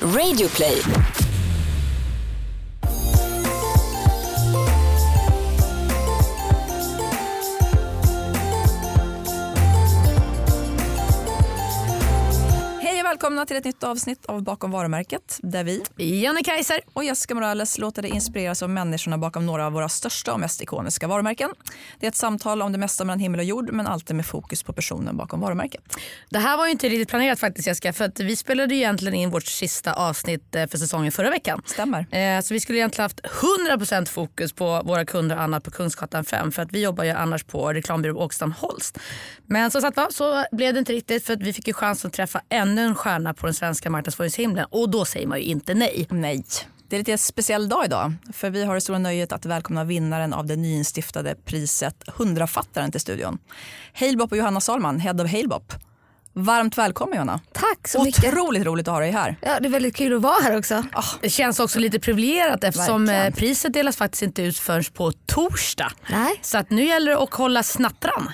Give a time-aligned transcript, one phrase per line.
[0.00, 1.15] Radioplay.
[13.16, 16.80] Välkomna till ett nytt avsnitt av Bakom varumärket där vi Jenny Kaiser.
[16.92, 20.62] och Jessica Morales låter dig inspireras av människorna bakom några av våra största och mest
[20.62, 21.50] ikoniska varumärken.
[22.00, 24.62] Det är ett samtal om det mesta mellan himmel och jord men alltid med fokus
[24.62, 25.80] på personen bakom varumärket.
[26.30, 29.14] Det här var ju inte riktigt planerat faktiskt Jessica för att vi spelade ju egentligen
[29.14, 31.62] in vårt sista avsnitt eh, för säsongen förra veckan.
[31.66, 32.16] Stämmer.
[32.16, 36.52] Eh, Så vi skulle egentligen haft 100% fokus på våra kunder annat på Kungsgatan 5
[36.52, 38.98] för att vi jobbar ju annars på reklambyrå Åkestam Holst.
[39.46, 42.08] Men som sagt var så blev det inte riktigt för att vi fick ju chansen
[42.08, 45.74] att träffa ännu en stjärna på den svenska marknadsföringshimlen och då säger man ju inte
[45.74, 46.06] nej.
[46.10, 46.44] Nej.
[46.88, 50.32] Det är lite speciell dag idag för vi har det stora nöjet att välkomna vinnaren
[50.32, 53.38] av det nyinstiftade priset Hundrafattaren till studion.
[53.94, 55.72] Halebop och Johanna Salman, Head of Halebop.
[56.32, 57.40] Varmt välkommen Johanna.
[57.52, 58.24] Tack så mycket.
[58.24, 59.36] Otroligt roligt att ha dig här.
[59.42, 60.84] Ja, det är väldigt kul att vara här också.
[61.20, 63.32] Det känns också lite privilegierat eftersom Verkligen.
[63.32, 65.92] eh, priset delas faktiskt inte ut förrän på torsdag.
[66.10, 66.40] Nej.
[66.42, 68.32] Så att nu gäller det att hålla snattran.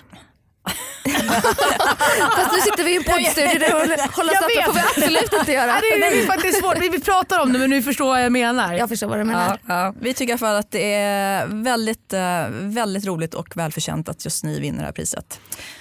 [2.37, 4.65] Fast nu sitter vi i en poddstudio där och håller Jag snabbare vet.
[4.67, 5.67] får vi absolut inte göra.
[5.67, 6.79] Ja, det, är, det är faktiskt svårt.
[6.81, 8.75] Vi, pratar om det men nu förstår vad jag menar.
[8.75, 9.59] Jag förstår vad du menar.
[9.67, 9.95] Ja, ja.
[10.01, 14.61] Vi tycker fall att det är väldigt, eh, väldigt roligt och välförtjänt att just ni
[14.61, 15.41] vinner det här priset.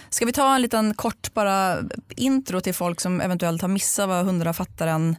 [0.10, 1.78] Ska vi ta en liten kort bara
[2.16, 5.16] intro till folk som eventuellt har missat vad hundrafattaren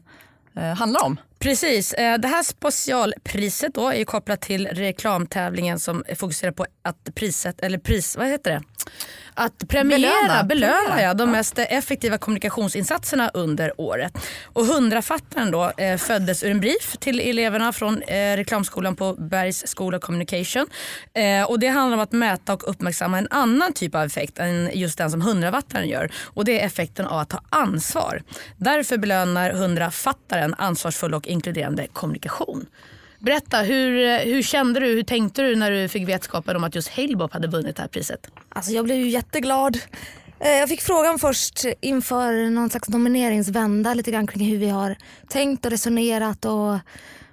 [0.56, 1.16] eh, handlar om?
[1.42, 1.92] Precis.
[1.92, 7.78] Eh, Det här specialpriset då är kopplat till reklamtävlingen som fokuserar på att priset, eller
[7.78, 8.62] pris, vad heter det?
[9.34, 10.44] Att premiera, Belöna.
[10.44, 14.12] belöna, ja, de mest effektiva kommunikationsinsatserna under året.
[14.44, 19.74] Och hundrafattaren då eh, föddes ur en brief till eleverna från eh, reklamskolan på Bergs
[19.76, 20.66] School of Communication.
[21.14, 24.70] Eh, och det handlar om att mäta och uppmärksamma en annan typ av effekt än
[24.74, 26.10] just den som hundrafattaren gör.
[26.24, 28.22] Och det är effekten av att ta ansvar.
[28.56, 32.66] Därför belönar hundrafattaren ansvarsfull och inkluderande kommunikation.
[33.18, 36.88] Berätta, hur, hur kände du, hur tänkte du när du fick vetskapen om att just
[36.88, 38.30] Halebop hade vunnit det här priset?
[38.48, 39.78] Alltså, jag blev ju jätteglad.
[40.40, 44.96] Eh, jag fick frågan först inför någon slags nomineringsvända lite grann kring hur vi har
[45.28, 46.78] tänkt och resonerat och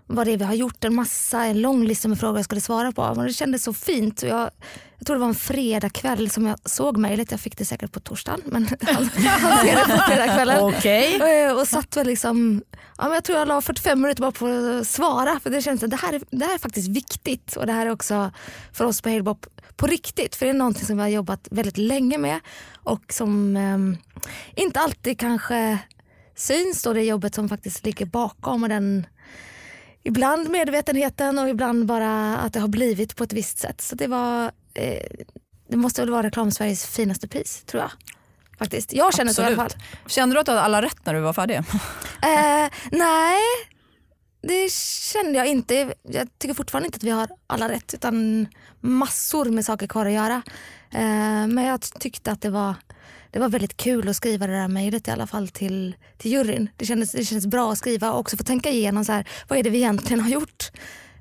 [0.06, 0.84] vad det är vi har gjort.
[0.84, 3.14] En massa, en lång lista med frågor jag skulle svara på.
[3.16, 4.22] Men det kändes så fint.
[4.22, 4.52] Och Jag,
[5.00, 7.32] jag tror det var en fredagkväll som jag såg mejlet.
[7.32, 10.60] Jag fick det säkert på torsdagen men han, han skrev det på fredagskvällen.
[10.64, 11.44] Okej.
[11.46, 12.64] Eh, Och satt väl liksom,
[12.98, 14.48] ja, men jag tror jag la 45 minuter bara på
[14.80, 17.66] att svara för det känns att det här, är, det här är faktiskt viktigt och
[17.66, 18.32] det här är också
[18.74, 19.46] för oss på Halebop
[19.76, 22.40] på riktigt för det är någonting som vi har jobbat väldigt länge med
[22.84, 23.98] och som ehm,
[24.56, 25.78] inte alltid kanske
[26.36, 29.06] syns då det jobbet som faktiskt ligger bakom och den
[30.04, 33.82] ibland medvetenheten och ibland bara att det har blivit på ett visst sätt.
[33.82, 35.26] Så det var, eh,
[35.70, 37.92] det måste väl vara Reklam-Sveriges finaste pris tror jag.
[38.60, 38.94] Faktiskt.
[38.94, 39.72] Jag känner så i alla fall.
[40.08, 41.62] Kände du att du hade alla rätt när du var färdig?
[42.22, 43.40] Eh, nej,
[44.42, 44.72] det
[45.14, 45.94] kände jag inte.
[46.04, 48.48] Jag tycker fortfarande inte att vi har alla rätt utan
[48.80, 50.42] massor med saker kvar att göra.
[50.92, 52.76] Eh, men jag tyckte att det var,
[53.32, 56.70] det var väldigt kul att skriva det där mejlet i alla fall till, till juryn.
[56.78, 59.60] Det kändes, det kändes bra att skriva och också få tänka igenom så här, vad
[59.60, 60.72] är det vi egentligen har gjort.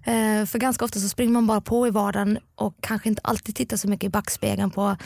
[0.08, 3.56] Eh, för ganska ofta så springer man bara på i vardagen och kanske inte alltid
[3.56, 4.96] tittar så mycket i backspegeln på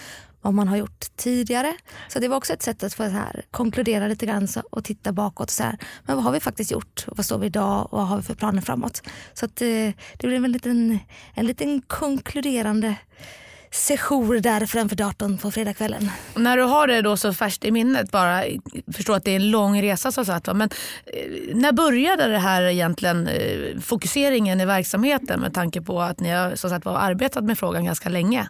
[0.40, 1.74] vad man har gjort tidigare.
[2.08, 4.84] Så det var också ett sätt att få så här, konkludera lite grann så, och
[4.84, 5.48] titta bakåt.
[5.48, 7.04] Och så här, men vad har vi faktiskt gjort?
[7.08, 7.88] Och vad står vi idag?
[7.92, 9.02] Och vad har vi för planer framåt?
[9.34, 10.98] Så att, eh, det blev en liten,
[11.34, 12.94] en liten konkluderande
[13.72, 16.10] sejour där framför datorn på fredagskvällen.
[16.34, 18.44] När du har det då så färskt i minnet, bara
[18.93, 20.71] förstå att det är en lång resa så sagt, men
[21.06, 26.31] eh, när började det här egentligen eh, fokuseringen i verksamheten med tanke på att ni
[26.31, 28.49] har som sagt, arbetat med frågan ganska länge?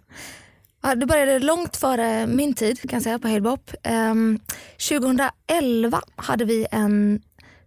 [0.82, 3.70] Ja, det började långt före min tid kan jag säga på Halebop.
[3.88, 4.40] Um,
[4.88, 7.22] 2011 hade vi en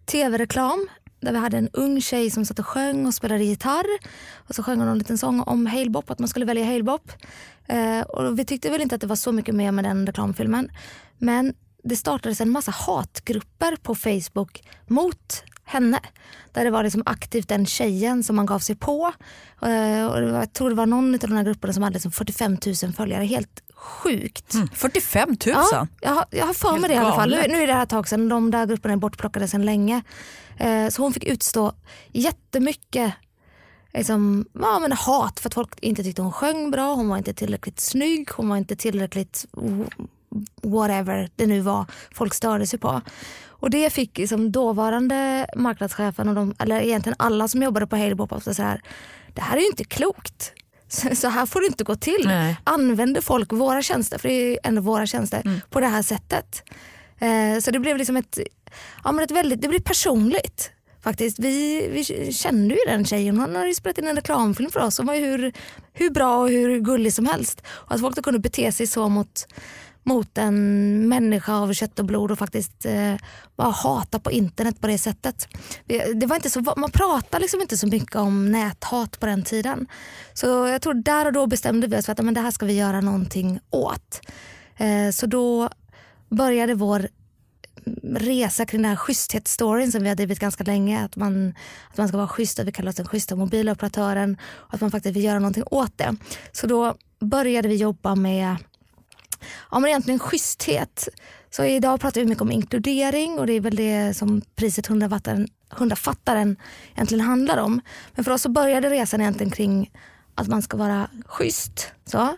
[0.06, 0.88] tv-reklam
[1.26, 3.86] där vi hade en ung tjej som satt och sjöng och spelade gitarr.
[4.34, 7.12] Och så sjöng hon en liten sång om Halebop, att man skulle välja Halebop.
[7.66, 10.68] Eh, och vi tyckte väl inte att det var så mycket mer med den reklamfilmen.
[11.18, 11.54] Men
[11.84, 16.00] det startades en massa hatgrupper på Facebook mot henne.
[16.52, 19.12] Där det var liksom aktivt den tjejen som man gav sig på.
[19.62, 22.56] Eh, och jag tror det var någon av de här grupperna som hade liksom 45
[22.82, 23.24] 000 följare.
[23.24, 24.54] Helt sjukt.
[24.72, 25.36] 45 000?
[25.44, 27.30] Ja, jag, har, jag har för mig Helt det i alla fall.
[27.30, 28.28] Nu, nu är det här ett tag sedan.
[28.28, 30.02] De där grupperna är bortplockade sedan länge.
[30.58, 31.72] Eh, så hon fick utstå
[32.12, 33.12] jättemycket
[33.94, 36.94] liksom, ja, men hat för att folk inte tyckte hon sjöng bra.
[36.94, 38.28] Hon var inte tillräckligt snygg.
[38.30, 39.46] Hon var inte tillräckligt
[40.62, 43.00] whatever det nu var folk störde sig på.
[43.58, 48.32] Och det fick liksom dåvarande marknadschefen och de, eller egentligen alla som jobbade på Halebop
[48.32, 48.80] att så här,
[49.34, 50.52] det här är ju inte klokt.
[51.14, 52.22] Så här får det inte gå till.
[52.24, 52.56] Nej.
[52.64, 56.62] Använder folk våra tjänster, för det är ju ändå våra tjänster, på det här sättet.
[57.18, 58.38] Eh, så det blev liksom ett,
[59.04, 60.70] ja, men ett väldigt, det blev personligt.
[61.02, 61.38] Faktiskt.
[61.38, 63.38] Vi, vi kände ju den tjejen.
[63.38, 64.98] Hon hade spelat in en reklamfilm för oss.
[64.98, 65.52] Hon var ju hur,
[65.92, 67.62] hur bra och hur gullig som helst.
[67.66, 69.46] Och att folk då kunde bete sig så mot,
[70.06, 73.14] mot en människa av kött och blod och faktiskt eh,
[73.56, 75.48] bara hata på internet på det sättet.
[76.14, 79.86] Det var inte så, man pratade liksom inte så mycket om näthat på den tiden.
[80.34, 82.66] Så jag tror där och då bestämde vi oss för att men det här ska
[82.66, 84.20] vi göra någonting åt.
[84.76, 85.70] Eh, så då
[86.28, 87.08] började vår
[88.14, 91.04] resa kring den här schyssthetsstoryn som vi har drivit ganska länge.
[91.04, 91.54] Att man,
[91.90, 94.90] att man ska vara schysst och vi kallar oss den schyssta mobiloperatören och att man
[94.90, 96.16] faktiskt vill göra någonting åt det.
[96.52, 98.56] Så då började vi jobba med
[99.70, 101.08] ja, men egentligen schyssthet.
[101.50, 105.96] Så idag pratar vi mycket om inkludering och det är väl det som priset 100
[105.96, 106.56] fattaren
[106.94, 107.80] egentligen handlar om.
[108.14, 109.90] Men för oss så började resan egentligen kring
[110.34, 111.92] att man ska vara schysst.
[112.04, 112.36] Så.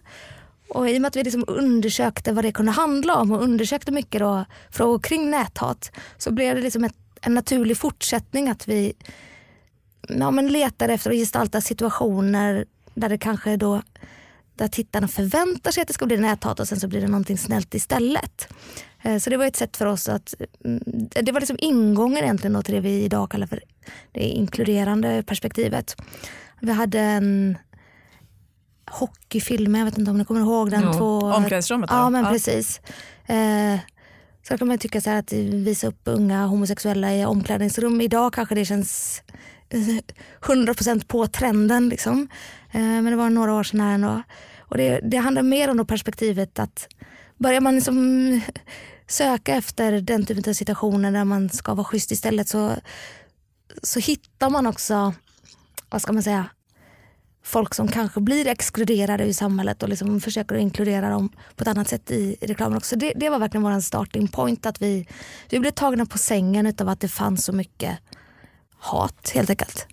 [0.69, 3.93] Och I och med att vi liksom undersökte vad det kunde handla om och undersökte
[3.93, 8.93] mycket då, frågor kring näthat så blev det liksom ett, en naturlig fortsättning att vi
[10.08, 13.82] ja, men letade efter att gestalta situationer där det kanske då
[14.58, 17.38] där tittarna förväntar sig att det ska bli näthat och sen så blir det någonting
[17.38, 18.49] snällt istället.
[19.02, 20.34] Eh, så det var ett sätt för oss att,
[20.64, 23.60] mm, det var liksom ingången egentligen till det vi idag kallar för
[24.12, 25.96] det inkluderande perspektivet.
[26.60, 27.58] Vi hade en
[28.90, 30.82] hockeyfilmer, jag vet inte om ni kommer ihåg den.
[30.84, 30.93] Jo.
[30.93, 31.90] Två, Omklädningsrummet?
[31.93, 32.31] Ja, men ja.
[32.31, 32.81] precis.
[33.26, 33.78] Eh,
[34.49, 38.00] så kan man tycka så att visa upp unga homosexuella i omklädningsrum.
[38.00, 39.22] Idag kanske det känns
[39.70, 41.88] 100% på trenden.
[41.88, 42.28] Liksom.
[42.72, 44.22] Eh, men det var några år sedan här ändå.
[44.58, 46.88] Och det, det handlar mer om perspektivet att
[47.36, 48.40] börjar man liksom
[49.06, 52.72] söka efter den typen av situationer där man ska vara schysst istället så,
[53.82, 55.14] så hittar man också,
[55.90, 56.46] vad ska man säga,
[57.42, 61.88] folk som kanske blir exkluderade i samhället och liksom försöker inkludera dem på ett annat
[61.88, 62.96] sätt i, i reklamen också.
[62.96, 64.66] Det, det var verkligen vår starting point.
[64.66, 65.08] Att vi,
[65.50, 67.98] vi blev tagna på sängen av att det fanns så mycket
[68.80, 69.86] hat helt enkelt.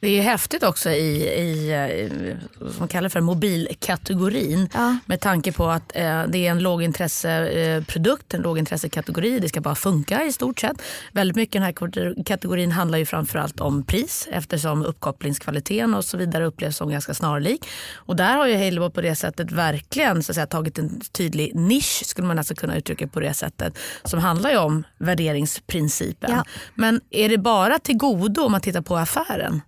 [0.00, 4.68] Det är häftigt också i, i vad man kallar för mobilkategorin.
[4.74, 4.96] Ja.
[5.06, 9.38] Med tanke på att eh, det är en lågintresseprodukt, eh, en lågintressekategori.
[9.38, 10.82] Det ska bara funka i stort sett.
[11.12, 16.44] Väldigt mycket den här kategorin handlar ju framförallt om pris eftersom uppkopplingskvaliteten och så vidare
[16.44, 17.66] upplevs som ganska snarlik.
[17.94, 21.54] Och där har ju Halebop på det sättet verkligen så att säga, tagit en tydlig
[21.54, 23.78] nisch skulle man alltså kunna uttrycka på det sättet.
[24.04, 26.30] Som handlar ju om värderingsprincipen.
[26.30, 26.44] Ja.
[26.74, 29.60] Men är det bara till godo om man tittar på affären?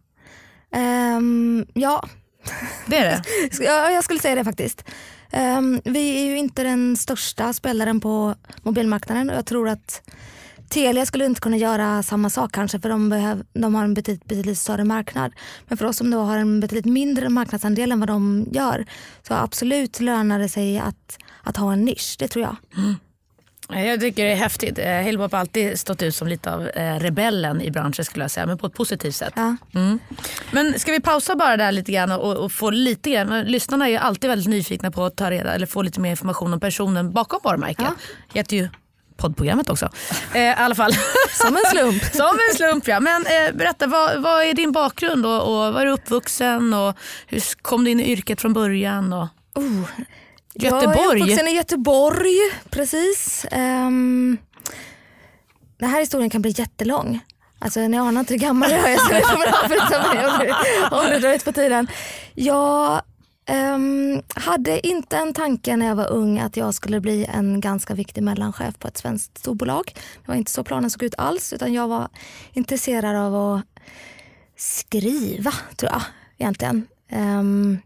[0.77, 2.09] Um, ja.
[2.87, 3.23] Det är det?
[3.65, 4.85] ja, jag skulle säga det faktiskt.
[5.33, 10.03] Um, vi är ju inte den största spelaren på mobilmarknaden och jag tror att
[10.69, 14.25] Telia skulle inte kunna göra samma sak kanske för de, behöv, de har en betydligt,
[14.25, 15.33] betydligt större marknad.
[15.69, 18.87] Men för oss som då har en betydligt mindre marknadsandel än vad de gör
[19.23, 22.57] så absolut lönar det sig att, att ha en nisch, det tror jag.
[22.77, 22.95] Mm.
[23.73, 24.79] Jag tycker det är häftigt.
[24.79, 28.47] Eh, har alltid stått ut som lite av eh, rebellen i branschen skulle jag säga,
[28.47, 29.33] men på ett positivt sätt.
[29.37, 29.57] Ja.
[29.75, 29.99] Mm.
[30.51, 33.91] Men ska vi pausa bara där lite grann och, och, få lite grann, lyssnarna är
[33.91, 37.13] ju alltid väldigt nyfikna på att ta reda eller få lite mer information om personen
[37.13, 37.85] bakom varumärket.
[37.89, 37.95] Ja.
[38.35, 38.69] heter ju
[39.17, 39.89] poddprogrammet också.
[40.35, 40.93] Eh, I alla fall.
[41.31, 42.03] Som en slump.
[42.13, 43.01] Som en slump ja.
[43.01, 46.97] Men eh, berätta, vad, vad, är din bakgrund och, och var är du uppvuxen och
[47.27, 49.13] hur kom du in i yrket från början?
[49.13, 49.29] Och...
[49.55, 49.89] Oh,
[50.59, 50.99] Göteborg?
[50.99, 52.37] Jag är uppvuxen i Göteborg,
[52.71, 53.47] precis.
[53.53, 54.39] Um,
[55.79, 57.21] den här historien kan bli jättelång.
[57.59, 60.55] Alltså ni anar inte hur gammal jag är så det kommer avbryta mig om det,
[60.97, 61.89] om det drar ut på tiden.
[62.35, 63.03] Jag
[63.75, 67.95] um, hade inte en tanke när jag var ung att jag skulle bli en ganska
[67.95, 69.93] viktig mellanchef på ett svenskt storbolag.
[69.95, 72.09] Det var inte så planen såg ut alls utan jag var
[72.53, 73.65] intresserad av att
[74.57, 76.03] skriva tror jag
[76.39, 76.87] egentligen.
[77.13, 77.79] Um,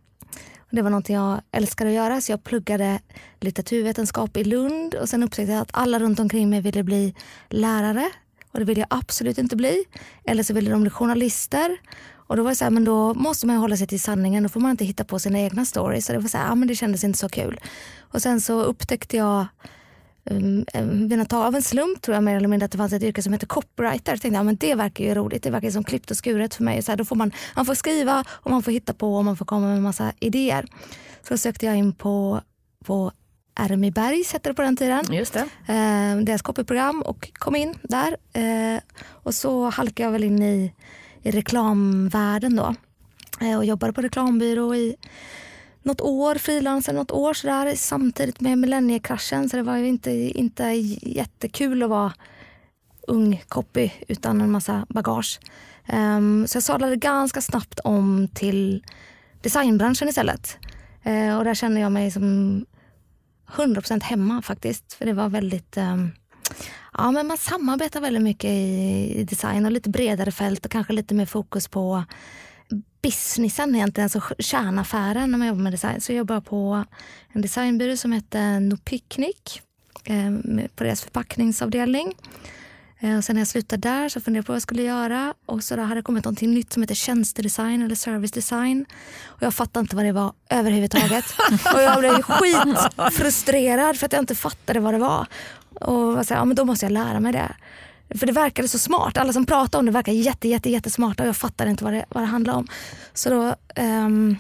[0.73, 3.01] det var något jag älskade att göra så jag pluggade
[3.41, 7.15] litteraturvetenskap i Lund och sen upptäckte jag att alla runt omkring mig ville bli
[7.49, 8.11] lärare
[8.53, 9.85] och det ville jag absolut inte bli.
[10.25, 11.79] Eller så ville de bli journalister.
[12.15, 14.43] Och då var det så här, men då måste man hålla sig till sanningen.
[14.43, 16.07] Då får man inte hitta på sina egna stories.
[16.07, 17.61] Så det var så här, ja, men det kändes inte så kul.
[17.99, 19.47] Och sen så upptäckte jag
[20.31, 20.65] um,
[21.31, 23.47] av en slump tror jag mer eller mindre att det fanns ett yrke som heter
[23.47, 24.13] copywriter.
[24.13, 26.65] Jag tänkte ja, men det verkar ju roligt, det verkar som klippt och skuret för
[26.65, 26.83] mig.
[26.83, 29.37] Så här, då får man, man får skriva och man får hitta på och man
[29.37, 30.67] får komma med massa idéer.
[31.29, 32.41] Så sökte jag in på,
[32.85, 33.13] på
[33.61, 35.05] RMI Bergs hette det på den tiden.
[35.13, 35.49] Just det.
[35.67, 38.17] Eh, deras copyprogram och kom in där.
[38.33, 40.73] Eh, och så halkade jag väl in i,
[41.23, 42.75] i reklamvärlden då.
[43.41, 44.97] Eh, och jobbade på reklambyrå i
[45.83, 50.65] något år, frilansade något år sådär samtidigt med millenniekraschen så det var ju inte, inte
[51.03, 52.13] jättekul att vara
[53.09, 55.41] ung copy utan en massa bagage.
[55.93, 58.85] Um, så jag sadlade ganska snabbt om till
[59.41, 60.59] designbranschen istället.
[61.07, 62.67] Uh, och där kände jag mig som
[63.53, 64.93] 100% hemma faktiskt.
[64.93, 66.13] För det var väldigt um,
[66.99, 71.15] Ja, men man samarbetar väldigt mycket i design och lite bredare fält och kanske lite
[71.15, 72.05] mer fokus på
[73.03, 76.01] businessen egentligen, alltså kärnaffären när man jobbar med design.
[76.01, 76.85] Så jag jobbar på
[77.33, 79.61] en designbyrå som heter No Picnic
[80.05, 80.31] eh,
[80.77, 82.15] på deras förpackningsavdelning.
[83.01, 85.35] Eh, och sen när jag slutade där så funderade jag på vad jag skulle göra
[85.47, 88.87] och så då hade det kommit något nytt som heter tjänstedesign eller servicedesign.
[89.23, 91.25] Och jag fattade inte vad det var överhuvudtaget.
[91.75, 95.27] och jag blev skitfrustrerad för att jag inte fattade vad det var.
[95.75, 97.55] Och jag sa, ja, men då måste jag lära mig det.
[98.15, 99.17] För det verkade så smart.
[99.17, 102.05] Alla som pratade om det verkade jätte, jätte, jättesmarta och jag fattade inte vad det,
[102.09, 102.69] vad det handlade om.
[103.15, 104.37] Så då um,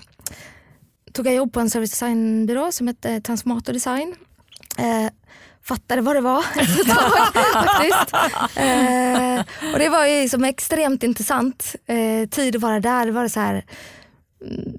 [1.12, 4.14] tog jag jobb på en service designbyrå som hette Transformator Design.
[4.78, 5.10] Uh,
[5.64, 8.14] fattade vad det var efter ett tag faktiskt.
[8.58, 13.06] Uh, och det var ju liksom extremt intressant uh, tid att vara där.
[13.06, 13.64] Det var så här,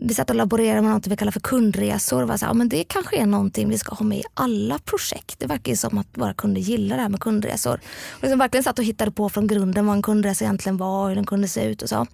[0.01, 2.24] vi satt och laborerade med något vi kallar för kundresor.
[2.24, 5.39] Var så här, men det kanske är någonting vi ska ha med i alla projekt.
[5.39, 7.79] Det verkar ju som att våra kunder gillar det här med kundresor.
[8.12, 11.10] Och liksom verkligen satt och hittade på från grunden vad en kundresa egentligen var och
[11.10, 12.08] hur den kunde se ut och så.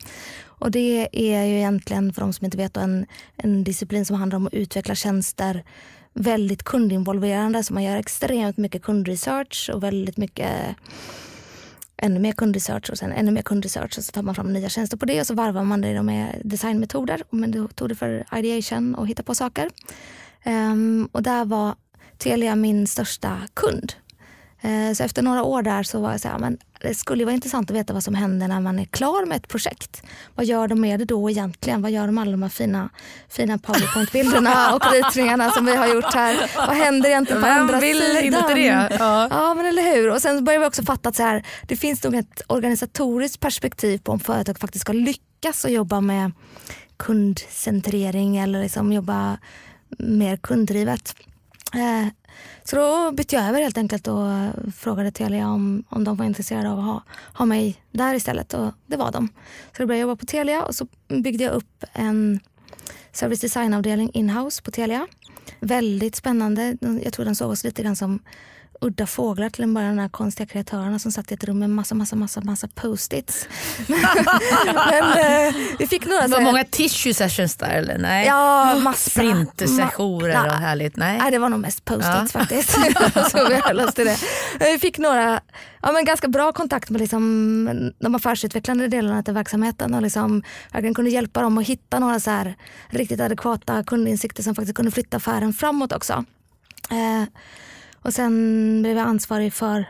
[0.46, 3.06] Och det är ju egentligen, för de som inte vet, en,
[3.38, 5.64] en disciplin som handlar om att utveckla tjänster
[6.14, 7.64] väldigt kundinvolverande.
[7.64, 10.52] Så man gör extremt mycket kundresearch och väldigt mycket
[12.02, 14.98] ännu mer kundresearch och sen ännu mer kundresearch och så tar man fram nya tjänster
[14.98, 19.24] på det och så varvar man det med designmetoder och metoder för ideation och hitta
[19.24, 19.70] på saker.
[20.46, 21.76] Um, och där var
[22.18, 23.94] Telia min största kund.
[24.66, 27.36] Uh, så efter några år där så var jag så här, men det skulle vara
[27.36, 30.04] intressant att veta vad som händer när man är klar med ett projekt.
[30.36, 31.82] Vad gör de med det då egentligen?
[31.82, 32.90] Vad gör de med alla de här fina,
[33.30, 36.52] fina powerpoint-bilderna och ritningarna som vi har gjort här?
[36.56, 38.24] Vad händer egentligen på Vem andra vill sidan?
[38.24, 38.98] inte det?
[39.00, 39.28] Ja.
[39.32, 39.54] ja.
[39.54, 40.12] men eller hur.
[40.12, 43.98] Och sen börjar vi också fatta att så här, det finns nog ett organisatoriskt perspektiv
[43.98, 46.32] på om företag faktiskt ska lyckas att jobba med
[46.98, 49.38] kundcentrering eller liksom jobba
[49.98, 51.16] mer kunddrivet.
[51.74, 52.08] Eh,
[52.64, 54.28] så då bytte jag över helt enkelt och
[54.76, 58.72] frågade Telia om, om de var intresserade av att ha, ha mig där istället och
[58.86, 59.28] det var de.
[59.78, 62.40] Så då började jag jobba på Telia och så byggde jag upp en
[63.12, 65.08] service design-avdelning inhouse på Telia.
[65.60, 66.78] Väldigt spännande.
[67.04, 68.20] Jag tror den såg oss lite grann som
[68.82, 71.70] udda fåglar till en början, de här konstiga kreatörerna som satt i ett rum med
[71.70, 73.48] massa, massa, massa, massa post-its.
[74.90, 75.18] Men
[75.48, 76.22] eh, vi fick några...
[76.22, 77.98] Det var många tissue sessions där eller?
[77.98, 78.28] Nej.
[78.28, 79.10] Ja, massa.
[79.10, 80.96] Sprintersessioner och härligt?
[80.96, 81.18] Nej.
[81.18, 82.40] Nej, det var nog mest post-its ja.
[82.40, 82.72] faktiskt.
[83.32, 84.18] så vi höll oss till det.
[84.60, 85.42] Vi fick några,
[85.82, 90.94] ja, men ganska bra kontakt med liksom, de affärsutvecklande delarna till verksamheten och liksom, verkligen
[90.94, 92.56] kunde hjälpa dem att hitta några så här
[92.90, 96.26] riktigt adekvata kundinsikter som faktiskt kunde flytta affären framåt också.
[96.92, 97.24] Eh,
[98.02, 99.86] och sen blev jag ansvarig för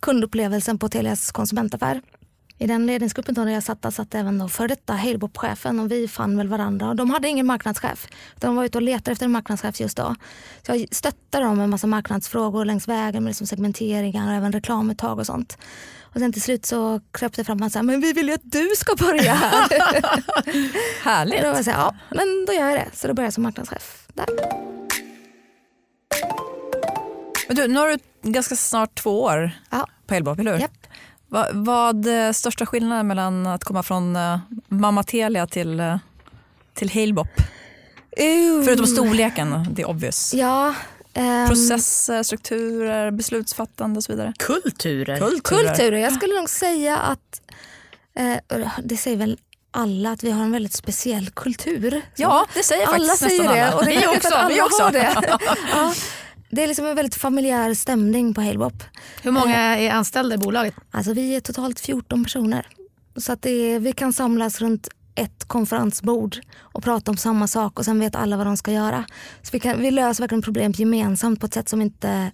[0.00, 2.00] kundupplevelsen på Telias konsumentaffär.
[2.58, 6.36] I den ledningsgruppen där jag satt, satt även då för detta Halebop-chefen och vi fann
[6.36, 6.88] väl varandra.
[6.88, 8.06] Och de hade ingen marknadschef.
[8.40, 10.14] De var ute och letade efter en marknadschef just då.
[10.66, 14.52] Så jag stöttade dem med en massa marknadsfrågor längs vägen med liksom segmenteringar och även
[14.52, 15.58] reklamuttag och sånt.
[16.00, 18.40] Och sen till slut så kröp det fram och sa men vi vill ju att
[18.52, 19.68] du ska börja här.
[21.02, 21.38] Härligt.
[21.38, 22.88] Och då var jag så här, ja men då gör jag det.
[22.92, 24.26] Så då började jag som marknadschef där.
[27.46, 27.98] Men du, nu har du
[28.30, 29.86] ganska snart två år ja.
[30.06, 30.60] på Elbop, eller hur?
[30.60, 30.70] Yep.
[31.28, 35.96] Va, vad är eh, största skillnaden mellan att komma från uh, mamma Telia till, uh,
[36.74, 37.28] till Halebop?
[38.20, 38.64] Uh.
[38.64, 40.34] Förutom storleken, det är obvious.
[40.34, 40.74] Ja,
[41.14, 44.32] um, Processer, strukturer, beslutsfattande och så vidare.
[44.38, 45.18] Kulturer.
[45.18, 45.68] Kulturer.
[45.68, 45.98] Kulturer.
[45.98, 47.40] Jag skulle nog säga att,
[48.20, 49.38] uh, det säger väl
[49.70, 52.02] alla att vi har en väldigt speciell kultur.
[52.16, 53.66] Ja, det säger alla faktiskt säger nästan det.
[53.66, 53.76] alla.
[53.76, 54.34] Och det vi också.
[54.34, 54.90] Alla vi också.
[54.92, 55.16] det.
[55.72, 55.94] ja.
[56.54, 58.84] Det är liksom en väldigt familjär stämning på Halebop.
[59.22, 60.74] Hur många är anställda i bolaget?
[60.90, 62.66] Alltså vi är totalt 14 personer.
[63.16, 67.84] Så att är, vi kan samlas runt ett konferensbord och prata om samma sak och
[67.84, 69.04] sen vet alla vad de ska göra.
[69.42, 72.30] Så vi, kan, vi löser verkligen problem gemensamt på ett sätt som inte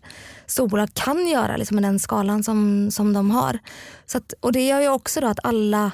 [0.46, 3.58] storbolag kan göra liksom med den skalan som, som de har.
[4.06, 5.90] Så att, och det gör ju också då att alla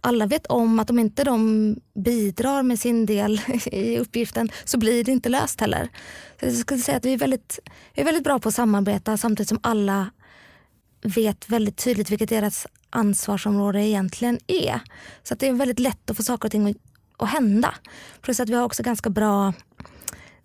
[0.00, 5.04] alla vet om att om inte de bidrar med sin del i uppgiften så blir
[5.04, 5.88] det inte löst heller.
[6.40, 7.58] Så jag skulle säga att vi är väldigt,
[7.94, 10.10] vi är väldigt bra på att samarbeta samtidigt som alla
[11.02, 14.80] vet väldigt tydligt vilket deras ansvarsområde egentligen är.
[15.22, 16.76] Så att det är väldigt lätt att få saker och ting att,
[17.16, 17.74] att hända.
[18.20, 19.52] Plus att vi har också ganska bra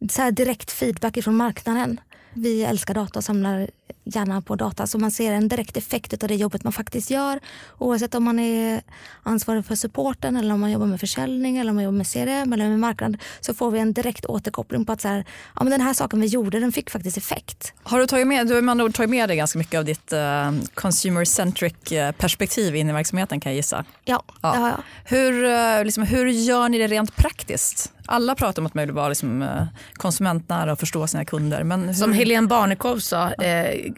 [0.09, 2.00] så direkt feedback från marknaden.
[2.33, 3.69] Vi älskar data och samlar
[4.05, 7.39] gärna på data så man ser en direkt effekt av det jobbet man faktiskt gör.
[7.77, 8.81] Oavsett om man är
[9.24, 12.53] ansvarig för supporten eller om man jobbar med försäljning eller om man jobbar med CRM
[12.53, 15.71] eller med marknad så får vi en direkt återkoppling på att så här, ja, men
[15.71, 17.74] den här saken vi gjorde den fick faktiskt effekt.
[17.83, 19.85] Har du tagit med, du har med andra ord tagit med dig ganska mycket av
[19.85, 20.19] ditt uh,
[20.74, 23.85] consumer centric eh, perspektiv in i verksamheten kan jag gissa?
[24.03, 24.51] Ja, ja.
[24.51, 24.83] det har jag.
[25.05, 27.91] Hur, uh, liksom, hur gör ni det rent praktiskt?
[28.07, 31.63] Alla pratar om att man vill vara liksom, konsumentnära och förstå sina kunder.
[31.63, 31.93] Men hur...
[31.93, 33.93] Som Helene Barnekow sa, eh,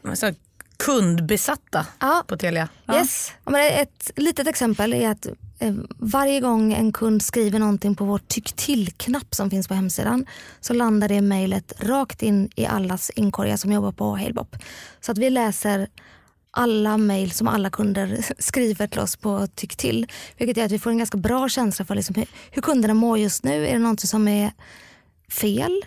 [0.78, 2.24] kundbesatta Ja.
[2.28, 2.70] på Telia.
[2.94, 3.32] Yes.
[3.46, 5.28] Ja, men ett litet exempel är att
[5.60, 10.26] eh, varje gång en kund skriver någonting på vår tyck till-knapp som finns på hemsidan
[10.62, 14.56] så landar det mejlet rakt in i allas inkorgar som jobbar på Halebop.
[15.02, 15.88] Så att vi läser
[16.52, 20.08] alla mejl som alla kunder skriver till oss på tyck till.
[20.38, 22.16] Vilket gör att vi får en ganska bra känsla för liksom
[22.52, 23.68] hur, kunderna mår just nu.
[23.68, 24.52] Är det något som är
[25.32, 25.86] fel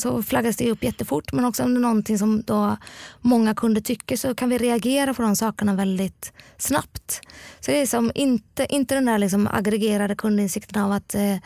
[0.00, 1.32] så flaggas det upp jättefort.
[1.32, 2.76] Men också om det är någonting som då
[3.20, 7.20] många kunder tycker så kan vi reagera på de sakerna väldigt snabbt.
[7.60, 11.36] Så det är som inte, inte den där liksom aggregerade kundinsikten av att eh,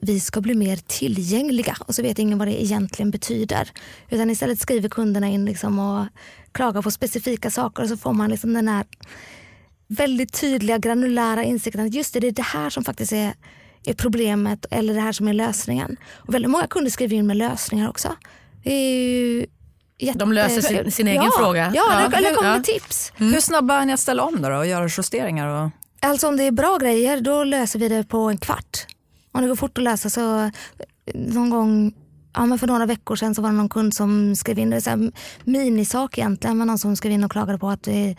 [0.00, 3.70] vi ska bli mer tillgängliga och så vet ingen vad det egentligen betyder.
[4.10, 6.06] Utan istället skriver kunderna in liksom och
[6.52, 8.86] klagar på specifika saker och så får man liksom den här
[9.86, 13.34] väldigt tydliga granulära insikten att just det, det är det här som faktiskt är,
[13.90, 15.96] är problemet eller det här som är lösningen.
[16.12, 18.16] Och väldigt många kunder skriver in med lösningar också.
[18.64, 19.46] Det är ju
[19.98, 20.18] jätte...
[20.18, 21.72] De löser sin- sin egen ja, fråga.
[21.74, 22.00] Ja, Ja.
[22.06, 22.56] eller- eller kommer Ja.
[22.56, 23.12] med tips.
[23.16, 25.46] Hur snabba är ni att ställa om då, då och göra justeringar?
[25.46, 25.70] Och...
[26.00, 28.86] Alltså om det är bra grejer då löser vi det på en kvart.
[29.32, 30.50] Om det går fort att lösa så
[31.14, 31.92] någon gång
[32.34, 34.86] Ja, men för några veckor sedan så var det någon kund som skrev in, det
[34.86, 35.12] här
[35.44, 38.16] minisak egentligen, men någon som skrev in och klagade på att vi,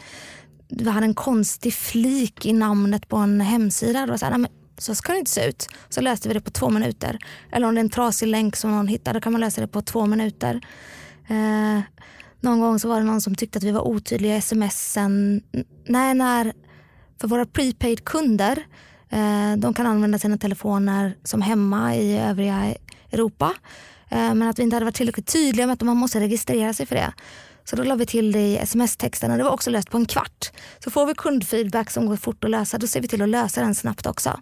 [0.69, 4.05] vi hade en konstig flik i namnet på en hemsida.
[4.05, 5.67] Det var så, här, men så ska det inte se ut.
[5.89, 7.19] Så läste vi det på två minuter.
[7.51, 9.67] Eller om det är en trasig länk som någon hittar, då kan man läsa det
[9.67, 10.61] på två minuter.
[11.27, 11.81] Eh,
[12.39, 15.41] någon gång så var det någon som tyckte att vi var otydliga i smsen.
[15.85, 16.53] Nej, när
[17.21, 18.65] för våra prepaid-kunder,
[19.09, 22.75] eh, de kan använda sina telefoner som hemma i övriga
[23.11, 23.53] Europa.
[24.09, 26.85] Eh, men att vi inte hade varit tillräckligt tydliga med att man måste registrera sig
[26.85, 27.13] för det.
[27.71, 30.05] Så då la vi till det i sms-texten och det var också löst på en
[30.05, 30.51] kvart.
[30.83, 33.61] Så får vi kundfeedback som går fort att lösa, då ser vi till att lösa
[33.61, 34.39] den snabbt också.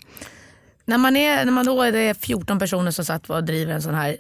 [0.86, 3.82] När man, är, när man då är det 14 personer som satt och driver en
[3.82, 4.18] sån här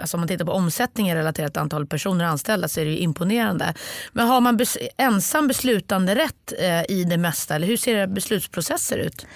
[0.00, 2.98] Alltså om man tittar på omsättningen relaterat till antal personer anställda så är det ju
[2.98, 3.74] imponerande.
[4.12, 8.06] Men har man bes- ensam beslutande rätt eh, i det mesta eller hur ser era
[8.06, 9.26] beslutsprocesser ut?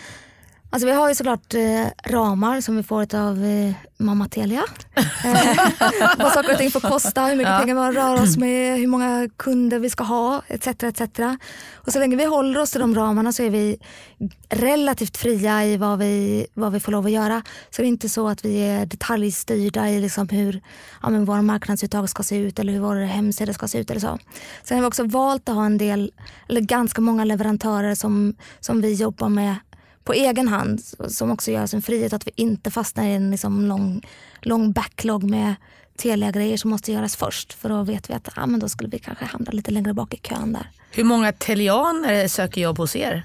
[0.72, 4.64] Alltså vi har ju såklart eh, ramar som vi får av eh, mamma Telia.
[4.96, 5.56] Eh,
[6.18, 9.28] vad saker och ting får kosta, hur mycket pengar vi rör oss med, hur många
[9.36, 10.66] kunder vi ska ha etc.
[10.66, 11.00] etc.
[11.74, 13.78] Och så länge vi håller oss till de ramarna så är vi
[14.48, 17.42] relativt fria i vad vi, vad vi får lov att göra.
[17.70, 20.62] Så det är inte så att vi är detaljstyrda i liksom hur
[21.02, 23.90] ja, men våra marknadsuttag ska se ut eller hur vår hemsida ska se ut.
[23.90, 24.18] eller så.
[24.64, 26.12] Sen har vi också valt att ha en del,
[26.48, 29.56] eller ganska många leverantörer som, som vi jobbar med
[30.10, 33.30] på egen hand som också gör oss en frihet att vi inte fastnar i en
[33.30, 34.06] liksom lång,
[34.40, 35.54] lång backlog med
[35.98, 37.52] Telia-grejer som måste göras först.
[37.52, 40.14] För då vet vi att ah, men då skulle vi kanske hamna lite längre bak
[40.14, 40.70] i kön där.
[40.90, 43.24] Hur många telianer söker jobb hos er?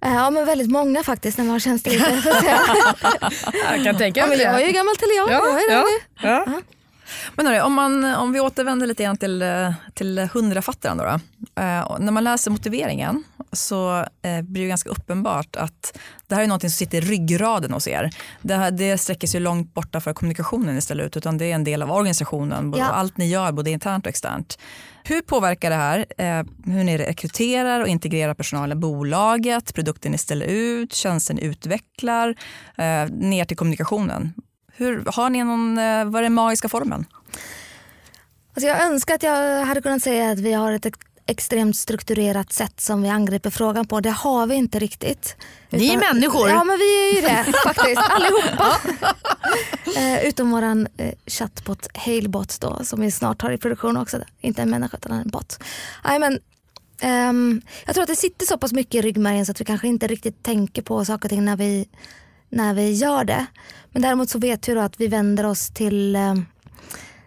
[0.00, 1.92] Eh, Ja men väldigt många faktiskt när man har tjänster.
[3.74, 5.32] Jag kan tänka ja, men jag är ju gammal Telia.
[5.32, 6.28] jag är det nu.
[6.28, 6.60] ja.
[7.34, 10.96] Men hörru, om, man, om vi återvänder lite grann till, eh, till hundrafattaren.
[10.96, 11.10] Då, då.
[11.62, 16.46] Eh, när man läser motiveringen så eh, blir det ganska uppenbart att det här är
[16.46, 18.10] något som sitter i ryggraden hos er.
[18.42, 21.82] Det, här, det sträcker sig långt borta för kommunikationen istället utan det är en del
[21.82, 22.74] av organisationen.
[22.76, 22.84] Ja.
[22.84, 24.58] Allt ni gör både internt och externt.
[25.04, 30.46] Hur påverkar det här eh, hur ni rekryterar och integrerar personalen bolaget, produkten ni ställer
[30.46, 32.28] ut, tjänsten ni utvecklar,
[32.76, 34.34] eh, ner till kommunikationen?
[34.76, 37.04] Hur, har ni någon, eh, vad är den magiska formeln?
[38.54, 42.52] Alltså jag önskar att jag hade kunnat säga att vi har ett ex- extremt strukturerat
[42.52, 44.00] sätt som vi angriper frågan på.
[44.00, 45.36] Det har vi inte riktigt.
[45.70, 46.48] Ni är Utan- människor.
[46.48, 48.76] Ja men vi är ju det faktiskt, allihopa.
[50.00, 54.22] eh, utom våran eh, chatbot Halebot då som vi snart har i produktion också.
[54.40, 55.58] Inte en människa utan en bot.
[56.04, 56.38] Nej, men,
[57.00, 59.88] ehm, jag tror att det sitter så pass mycket i ryggmärgen så att vi kanske
[59.88, 61.88] inte riktigt tänker på saker och ting när vi,
[62.52, 63.46] när vi gör det.
[63.90, 66.34] Men däremot så vet vi då att vi vänder oss till eh,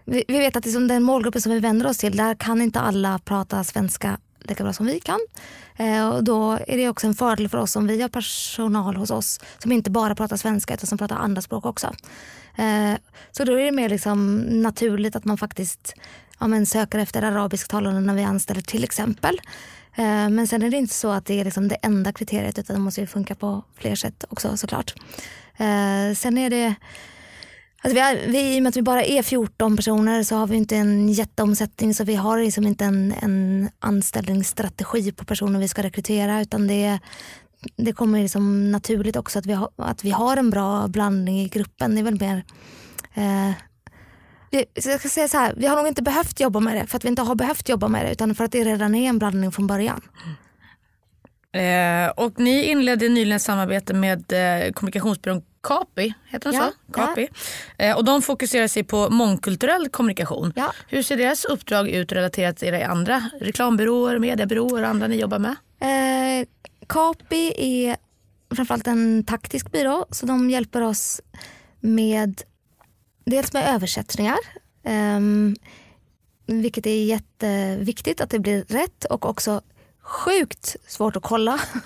[0.05, 3.19] vi, vet att liksom den målgruppen som vi vänder oss till, där kan inte alla
[3.19, 5.19] prata svenska lika bra som vi kan.
[5.77, 9.11] Eh, och då är det också en fördel för oss om vi har personal hos
[9.11, 11.95] oss som inte bara pratar svenska utan som pratar andra språk också.
[12.55, 12.93] Eh,
[13.31, 15.93] så då är det mer liksom naturligt att man faktiskt
[16.39, 19.39] ja, men söker efter arabisktalande när vi anställer till exempel.
[19.95, 22.75] Eh, men sen är det inte så att det är liksom det enda kriteriet utan
[22.75, 24.93] det måste ju funka på fler sätt också såklart.
[25.57, 26.75] Eh, sen är det
[27.81, 30.47] Alltså vi har, vi, I och med att vi bara är 14 personer så har
[30.47, 35.67] vi inte en jätteomsättning så vi har liksom inte en, en anställningsstrategi på personer vi
[35.67, 36.99] ska rekrytera utan det,
[37.75, 41.47] det kommer liksom naturligt också att vi, har, att vi har en bra blandning i
[41.47, 41.95] gruppen.
[41.95, 42.43] Det är väl mer
[43.13, 43.51] eh,
[44.73, 47.05] jag ska säga så här, vi har nog inte behövt jobba med det för att
[47.05, 49.51] vi inte har behövt jobba med det utan för att det redan är en blandning
[49.51, 50.01] från början.
[51.55, 56.93] Eh, och ni inledde nyligen samarbete med eh, kommunikationsbyrån Kapi, heter de Ja, så?
[56.93, 57.27] Kapi.
[57.77, 60.53] Eh, och de fokuserar sig på mångkulturell kommunikation.
[60.55, 60.73] Ja.
[60.87, 65.39] Hur ser deras uppdrag ut relaterat till era andra reklambyråer, mediebyråer och andra ni jobbar
[65.39, 65.55] med?
[65.79, 66.47] Eh,
[66.87, 67.97] Kapi är
[68.55, 71.21] framförallt en taktisk byrå så de hjälper oss
[71.79, 72.41] med
[73.25, 74.37] dels med översättningar
[74.83, 75.55] ehm,
[76.47, 79.61] vilket är jätteviktigt att det blir rätt och också
[80.01, 81.51] sjukt svårt att kolla.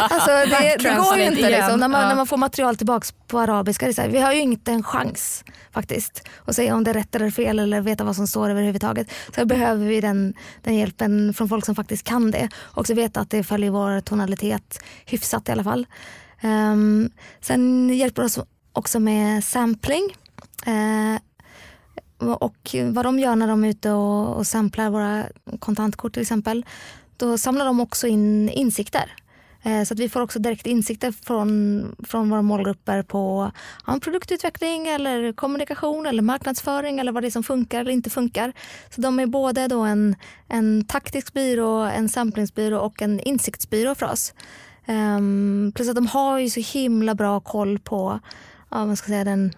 [0.00, 1.80] Alltså det, det går ju inte liksom.
[1.80, 2.08] när, man, Ja.
[2.08, 3.86] när man får material tillbaks på arabiska.
[3.86, 6.90] Det är så här, vi har ju inte en chans faktiskt att säga om det
[6.90, 9.10] är rätt eller fel eller veta vad som står överhuvudtaget.
[9.34, 12.48] Så behöver vi den, den hjälpen från folk som faktiskt kan det.
[12.56, 15.86] Och också veta att det följer vår tonalitet hyfsat i alla fall.
[16.40, 18.38] Ehm, sen hjälper oss
[18.78, 20.16] också med sampling.
[20.66, 21.20] Eh,
[22.18, 25.24] och vad de gör när de är ute och, och samplar våra
[25.58, 26.66] kontantkort till exempel.
[27.16, 29.12] Då samlar de också in insikter.
[29.62, 33.52] Eh, Så att vi får också direkt insikter från, från våra målgrupper på
[33.86, 38.52] ja, produktutveckling eller kommunikation eller marknadsföring eller vad det är som funkar eller inte funkar.
[38.94, 40.16] Så de är både då en,
[40.48, 44.34] en taktisk byrå, en samplingsbyrå och en insiktsbyrå för oss.
[44.86, 48.20] Um, plus att de har ju så himla bra koll på
[48.70, 49.52] ja, vad ska säga, den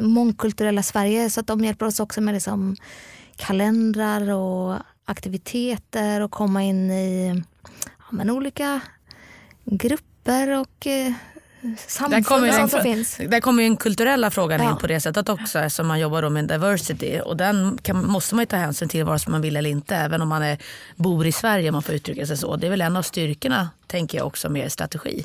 [0.00, 2.76] mångkulturella Sverige så att de hjälper oss också med liksom
[3.36, 7.42] kalendrar och aktiviteter och komma in i
[7.98, 8.80] ja, men olika
[9.64, 11.12] grupper och eh,
[11.86, 13.16] samfund kommer, och sånt som den, finns.
[13.16, 14.70] där kommer den kulturella frågan Ja.
[14.70, 18.42] in på det sättet också eftersom man jobbar med diversity och den kan, måste man
[18.42, 20.58] ju ta hänsyn till vare sig man vill eller inte även om man är,
[20.96, 22.56] bor i Sverige om man får uttrycka sig så.
[22.56, 25.24] Det är väl en av styrkorna tänker jag också med strategi.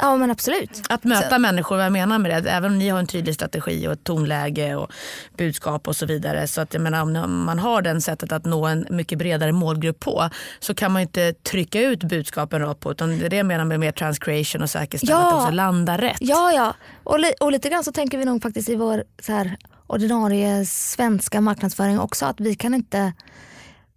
[0.00, 0.82] Ja men absolut.
[0.88, 3.88] Att möta människor, vad jag menar med det, även om ni har en tydlig strategi
[3.88, 4.92] och ett tonläge och
[5.36, 6.46] budskap och så vidare.
[6.48, 10.00] Så att jag menar, om man har den sättet att nå en mycket bredare målgrupp
[10.00, 13.46] på så kan man inte trycka ut budskapen rakt på utan det är det jag
[13.46, 15.26] menar med mer transcreation och säkerställa Ja.
[15.26, 16.16] att det också landar rätt.
[16.20, 16.74] Ja, ja.
[17.04, 20.66] Och, li- och lite grann så tänker vi nog faktiskt i vår så här, ordinarie
[20.66, 23.12] svenska marknadsföring också att vi kan inte...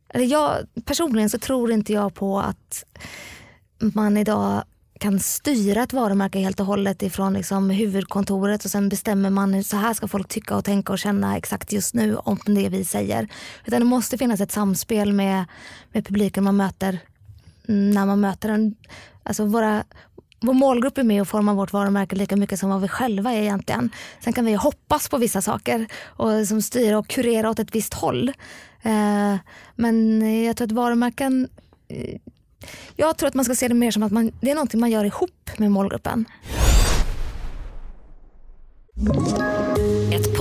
[0.09, 0.53] Eller jag,
[0.85, 2.83] personligen så tror inte jag på att
[3.79, 4.63] man idag
[5.03, 9.63] kan styra ett varumärke helt och hållet ifrån liksom huvudkontoret och sen bestämmer man hur
[9.63, 12.85] så här ska folk tycka och tänka och känna exakt just nu om det vi
[12.85, 13.27] säger.
[13.65, 15.45] Utan det måste finnas ett samspel med,
[15.91, 16.99] med publiken man möter
[17.65, 18.75] när man möter den.
[19.23, 19.83] Alltså våra,
[20.41, 23.41] vår målgrupp är med och formar vårt varumärke lika mycket som vad vi själva är
[23.41, 23.89] egentligen.
[24.23, 27.93] Sen kan vi hoppas på vissa saker och som styra och kurera åt ett visst
[27.93, 28.29] håll.
[28.81, 29.35] Eh,
[29.75, 31.47] men jag tror att varumärken
[31.87, 32.19] eh,
[32.95, 34.91] jag tror att man ska se det mer som att man, det är någonting man
[34.91, 36.25] gör ihop med målgruppen.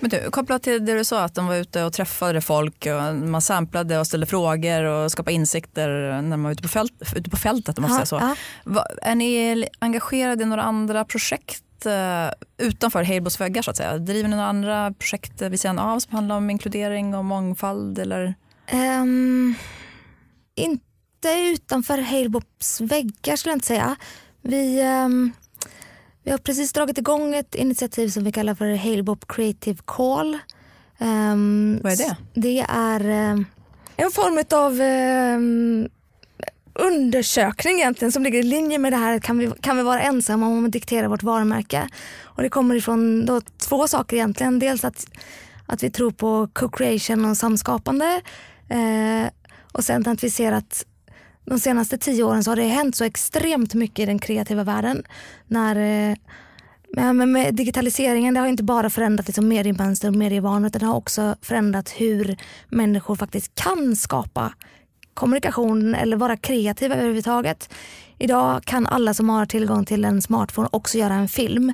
[0.00, 3.14] Men du, kopplat till det du sa att de var ute och träffade folk och
[3.16, 5.88] man samplade och ställde frågor och skapade insikter
[6.22, 7.78] när man var ute på, fält, ute på fältet.
[7.78, 8.34] Om man Ja, säger så.
[8.64, 8.84] ja.
[9.02, 12.30] Är ni engagerade i några andra projekt eh,
[12.66, 13.98] utanför Heibos väggar så att säga?
[13.98, 17.98] Driver ni några andra projekt vid sidan av som handlar om inkludering och mångfald?
[17.98, 18.34] Eller?
[18.66, 19.54] Ehm,
[20.54, 23.96] inte utanför Halebops väggar skulle jag inte säga.
[24.42, 25.32] Vi, ehm,
[26.28, 30.38] vi har precis dragit igång ett initiativ som vi kallar för Halebop Creative Call.
[30.98, 32.16] Ehm, Vad är det?
[32.34, 33.46] Det är ehm,
[33.96, 34.72] en form av
[36.74, 40.46] undersökning egentligen som ligger i linje med det här kan vi, kan vi vara ensamma
[40.46, 41.88] om att diktera vårt varumärke.
[42.22, 44.58] Och det kommer ifrån då två saker egentligen.
[44.58, 45.06] Dels att,
[45.66, 48.20] att vi tror på co-creation och samskapande.
[48.68, 49.30] Eh,
[49.72, 50.86] och sen att vi ser att
[51.48, 55.02] de senaste tio åren så har det hänt så extremt mycket i den kreativa världen.
[55.46, 56.16] När, eh,
[57.12, 60.94] med, med digitaliseringen det har inte bara förändrat liksom mediemönster och medievanor utan det har
[60.94, 62.36] också förändrat hur
[62.68, 64.52] människor faktiskt kan skapa
[65.14, 67.74] kommunikation eller vara kreativa överhuvudtaget.
[68.18, 71.72] Idag kan alla som har tillgång till en smartphone också göra en film.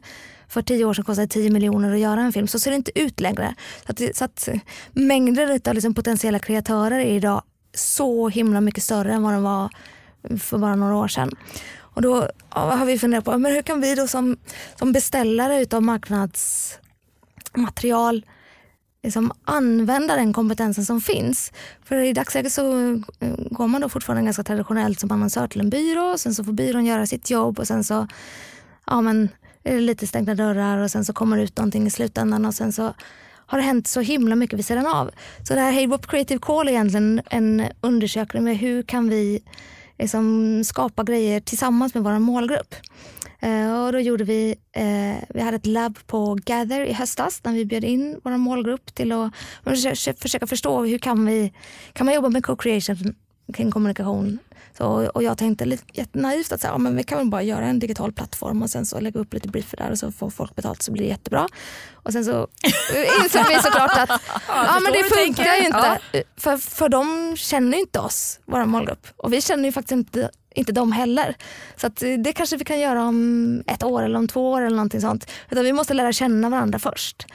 [0.49, 2.47] För tio år sedan kostade det 10 miljoner att göra en film.
[2.47, 3.55] Så ser det inte ut längre.
[3.87, 4.49] Så att, så att
[4.93, 7.43] mängder av liksom potentiella kreatörer är idag
[7.75, 9.71] så himla mycket större än vad den var
[10.39, 11.31] för bara några år sedan.
[11.79, 14.37] Och då har vi funderat på men hur kan vi då som,
[14.79, 18.27] som beställare utav marknadsmaterial
[19.03, 21.53] liksom använda den kompetensen som finns.
[21.85, 25.71] För i dagsläget så eh, går man då fortfarande ganska traditionellt som annonsör till en
[25.71, 26.19] byrå.
[26.19, 28.09] Sen så får byrån göra sitt jobb och sen så
[28.87, 29.29] ja, men,
[29.65, 32.55] är det lite stängda dörrar och sen så kommer det ut någonting i slutändan och
[32.55, 32.95] sen så
[33.47, 35.11] har det hänt så himla mycket vid sidan av.
[35.49, 39.43] Så det här Hailbop Creative Call är egentligen en undersökning med hur kan vi
[39.99, 42.75] liksom skapa grejer tillsammans med vår målgrupp.
[43.41, 47.53] Eh, och då gjorde vi, eh, vi hade ett labb på Gather i höstas när
[47.53, 49.33] vi bjöd in vår målgrupp till att
[50.19, 51.53] försöka förstå hur kan vi
[51.93, 53.15] kan man jobba med co-creation
[53.55, 54.39] kring kommunikation.
[54.79, 57.43] Så, och jag tänkte lite jättenaivt att så här, ja, men vi kan väl bara
[57.43, 60.31] göra en digital plattform och sen så lägga upp lite briefer där och så får
[60.31, 61.49] folk betalt så blir det jättebra.
[61.93, 62.33] Och sen så
[63.23, 66.01] insåg vi såklart att ja, men det funkar ju inte.
[66.13, 66.21] Ja.
[66.37, 69.07] För, för de känner ju inte oss, vår målgrupp.
[69.17, 71.37] Och vi känner ju faktiskt inte inte de heller.
[71.77, 75.01] Så det kanske vi kan göra om ett år eller om två år eller någonting
[75.01, 75.31] sånt.
[75.51, 77.27] Utan vi måste lära känna varandra först.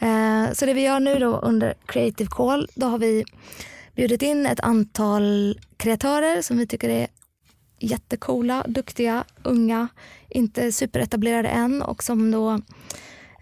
[0.00, 3.24] Eh, så det vi gör nu då under Creative Call, då har vi
[3.94, 7.06] bjudit in ett antal kreatörer som vi tycker är
[7.78, 9.88] jättekola, duktiga, unga,
[10.28, 12.60] inte superetablerade än och som då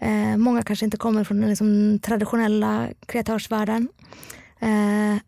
[0.01, 3.87] eh, många kanske inte kommer från den liksom, traditionella kreatörsvärlden.
[4.59, 5.21] Eh,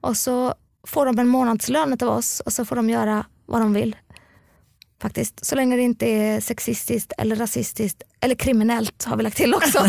[0.00, 0.54] och så
[0.86, 3.96] får de en månadslön av oss och så får de göra vad de vill.
[5.02, 5.44] Faktiskt.
[5.46, 9.78] Så länge det inte är sexistiskt eller rasistiskt eller kriminellt har vi lagt till också.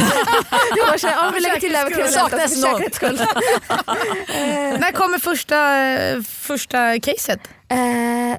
[0.97, 3.15] känner, ja, vi lägger till det här kriminellt för säkerhets skull.
[4.79, 5.57] När kommer första,
[6.23, 7.39] första caset?
[7.71, 7.77] Eh,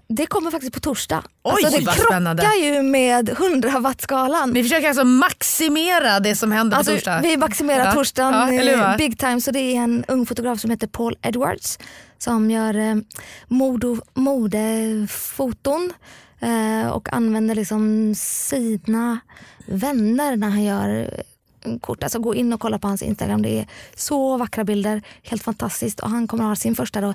[0.09, 1.23] det kommer faktiskt på torsdag.
[1.43, 2.57] Oj, alltså, det vad krockar spännande.
[2.61, 4.53] ju med 100 wattskalan.
[4.53, 7.21] Vi försöker alltså maximera det som händer alltså, på torsdag.
[7.23, 7.93] Vi maximerar ja.
[7.93, 9.41] torsdagen ja, eh, big time.
[9.41, 11.79] Så det är en ung fotograf som heter Paul Edwards
[12.19, 12.97] som gör eh,
[14.15, 15.97] modefoton eh,
[16.93, 19.21] och använder liksom sina
[19.67, 21.11] vänner när han gör
[21.81, 22.03] kort.
[22.03, 23.43] Alltså gå in och kolla på hans Instagram.
[23.43, 25.03] Det är så vackra bilder.
[25.23, 26.01] Helt fantastiskt.
[26.01, 27.15] Och han kommer ha sin första då,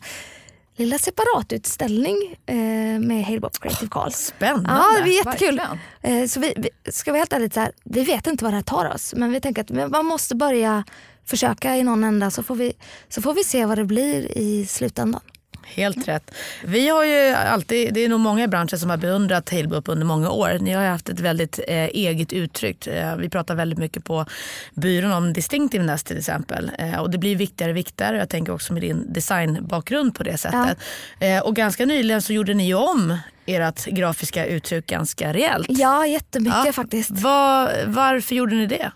[0.75, 2.55] lilla separatutställning eh,
[2.99, 4.11] med Halebop Creative Call.
[4.11, 4.69] Spännande.
[4.69, 5.61] Ja, det blir jättekul.
[6.01, 8.57] Eh, så vi, vi, ska vi helt ärligt så här, vi vet inte vad det
[8.57, 9.13] här tar oss.
[9.17, 10.83] Men vi tänker att man måste börja
[11.25, 12.73] försöka i någon ända så får vi,
[13.09, 15.21] så får vi se vad det blir i slutändan.
[15.65, 16.31] Helt rätt.
[16.63, 20.05] Vi har ju alltid, det är nog många i branschen som har beundrat Halebop under
[20.05, 20.57] många år.
[20.61, 22.87] Ni har ju haft ett väldigt eh, eget uttryck.
[22.87, 24.25] Eh, vi pratar väldigt mycket på
[24.73, 26.71] byrån om distinctiveness till exempel.
[26.79, 28.17] Eh, och det blir viktigare och viktigare.
[28.17, 30.77] Jag tänker också med din designbakgrund på det sättet.
[31.19, 31.27] Ja.
[31.27, 35.67] Eh, och ganska nyligen så gjorde ni ju om ert grafiska uttryck ganska rejält.
[35.69, 36.73] Ja, jättemycket ja.
[36.73, 37.11] faktiskt.
[37.11, 38.91] Var, varför gjorde ni det?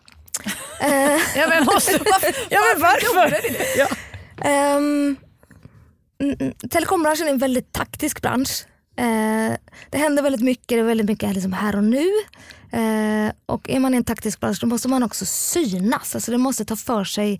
[0.79, 1.19] Eh.
[1.35, 1.91] ja men, måste,
[2.49, 3.37] ja, men varför?
[3.77, 3.87] Ja.
[4.77, 5.17] Um,
[6.69, 8.65] telekombranschen är en väldigt taktisk bransch.
[8.95, 9.53] Eh,
[9.89, 12.05] det händer väldigt mycket, det är väldigt mycket liksom här och nu.
[12.71, 16.15] Eh, och är man i en taktisk bransch då måste man också synas.
[16.15, 17.39] Alltså det måste ta för sig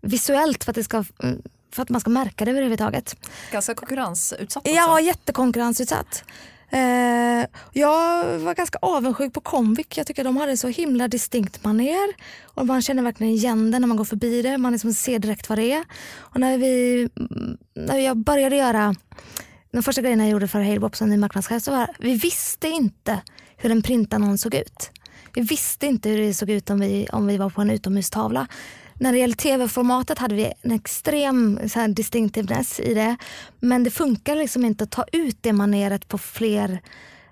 [0.00, 3.16] visuellt för att, det ska, mm, för att man ska märka det överhuvudtaget.
[3.52, 4.74] Ganska konkurrensutsatt också.
[4.74, 6.24] Ja, jättekonkurrensutsatt.
[6.72, 9.98] Eh, jag var ganska avundsjuk på Comvik.
[9.98, 12.14] Jag tycker de hade så himla distinkt maner.
[12.44, 14.58] Och man känner verkligen igen det när man går förbi det.
[14.58, 15.84] Man liksom ser direkt vad det är.
[16.16, 18.94] Och när, vi, mm, när jag började göra
[19.72, 23.20] de första grejerna jag gjorde för Halebop som ny marknadschef så var vi visste inte
[23.56, 24.90] hur en printannons såg ut.
[25.34, 28.46] Vi visste inte hur det såg ut om vi, om vi var på en utomhustavla
[29.00, 33.16] när det gäller tv-formatet hade vi en extrem så här, distinctiveness i det.
[33.60, 36.80] Men det funkar liksom inte att ta ut det maneret på fler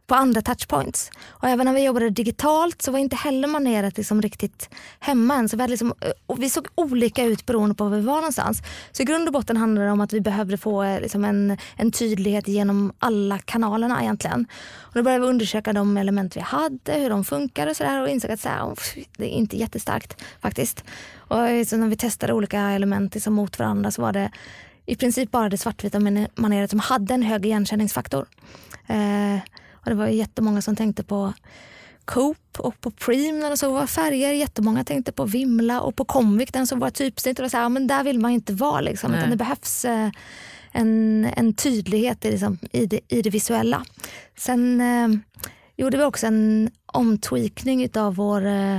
[0.09, 1.11] på andra touchpoints.
[1.29, 5.49] Och även när vi jobbade digitalt så var inte heller maneret liksom riktigt hemma än.
[5.49, 8.62] Så vi, liksom, eh, vi såg olika ut beroende på var vi var någonstans.
[8.92, 11.59] Så i grund och botten handlade det om att vi behövde få eh, liksom en,
[11.77, 14.47] en tydlighet genom alla kanalerna egentligen.
[14.81, 18.09] Och då började vi undersöka de element vi hade, hur de funkar och sådär och
[18.09, 18.75] insåg att så här, oh,
[19.16, 20.85] det är inte jättestarkt faktiskt.
[21.16, 24.31] Och eh, så när vi testade olika element liksom mot varandra så var det
[24.87, 26.01] i princip bara det svartvita
[26.35, 28.27] maneret som hade en hög igenkänningsfaktor.
[28.87, 29.38] Eh,
[29.90, 31.33] och det var jättemånga som tänkte på
[32.05, 34.33] Coop och på Preem när de såg våra färger.
[34.33, 37.38] Jättemånga tänkte på Vimla och på Comvik där de såg våra typsnitt.
[37.38, 38.81] Och det så här, men där vill man inte vara.
[38.81, 40.11] Liksom, utan det behövs eh,
[40.72, 43.85] en, en tydlighet i, liksom, i, det, i det visuella.
[44.37, 45.09] Sen eh,
[45.77, 48.79] gjorde vi också en omtweakning av vår, eh,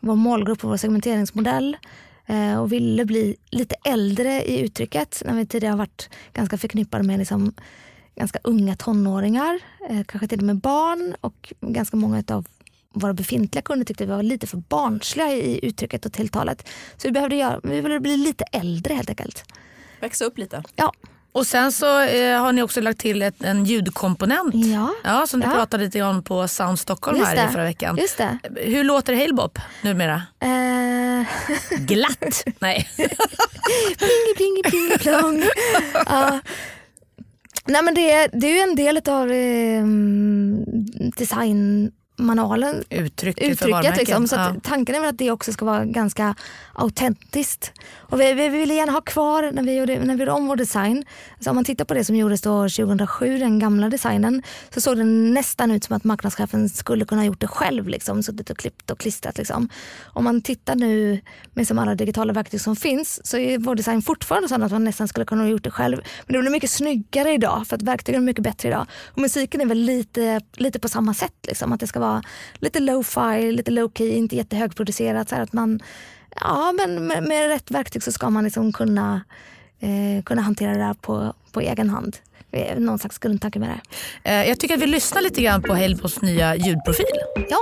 [0.00, 1.76] vår målgrupp och vår segmenteringsmodell
[2.26, 7.04] eh, och ville bli lite äldre i uttrycket när vi tidigare har varit ganska förknippade
[7.04, 7.54] med liksom,
[8.16, 12.46] ganska unga tonåringar, eh, kanske till och med barn och ganska många av
[12.94, 16.68] våra befintliga kunder tyckte vi var lite för barnsliga i uttrycket och tilltalet.
[16.96, 19.44] Så vi behövde, göra, vi behövde bli lite äldre helt enkelt.
[20.00, 20.62] Växa upp lite.
[20.76, 20.92] Ja.
[21.32, 24.54] Och sen så eh, har ni också lagt till ett, en ljudkomponent.
[24.54, 24.94] Ja.
[25.04, 25.52] Ja, som du Ja.
[25.54, 27.50] pratade lite om på Sound Stockholm Just här det.
[27.50, 27.96] i förra veckan.
[27.96, 28.38] Just det.
[28.56, 30.22] Hur låter Halebop numera?
[30.40, 31.26] Eh,
[31.78, 32.44] Glatt?
[32.58, 32.88] Nej.
[33.98, 35.42] pling, pling, pling, plong.
[36.06, 36.40] Ja.
[37.68, 39.84] Nej men det, är- det är ju en del av eh,
[41.18, 41.92] design
[42.90, 43.96] Uttrycket, för uttrycket.
[43.96, 44.28] Liksom.
[44.28, 44.54] Så ja.
[44.62, 46.34] tanken är väl att det också ska vara ganska
[46.72, 47.72] autentiskt.
[47.94, 50.56] Och vi, vi ville gärna ha kvar, när vi gjorde, när vi gjorde om vår
[50.56, 54.42] design, alltså om man tittar på det som gjordes då 2007, den gamla designen,
[54.74, 57.88] så såg det nästan ut som att marknadschefen skulle kunna ha gjort det själv.
[57.88, 59.38] Liksom, suttit och klippt och klistrat.
[59.38, 59.68] Liksom.
[60.04, 61.20] Om man tittar nu
[61.54, 64.84] med som alla digitala verktyg som finns så är vår design fortfarande sån att man
[64.84, 65.96] nästan skulle kunna ha gjort det själv.
[66.26, 68.86] Men det blir mycket snyggare idag för att verktygen är mycket bättre idag.
[69.04, 71.34] Och musiken är väl lite, lite på samma sätt.
[71.46, 71.72] Liksom.
[71.72, 72.05] Att det ska vara
[72.54, 75.28] lite low-fi, lite low-key, inte jättehögproducerat.
[75.28, 75.80] Så att man,
[76.40, 79.20] ja, men med, med rätt verktyg så ska man liksom kunna,
[79.80, 82.16] eh, kunna hantera det där på, på egen hand.
[82.76, 83.80] Någon slags grundtanke med det.
[84.30, 87.06] Eh, Jag tycker att vi lyssnar lite grann på Halebops nya ljudprofil.
[87.50, 87.58] Ja.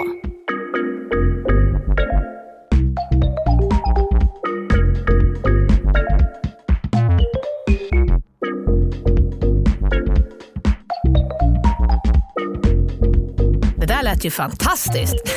[14.05, 15.15] Lät ju fantastiskt.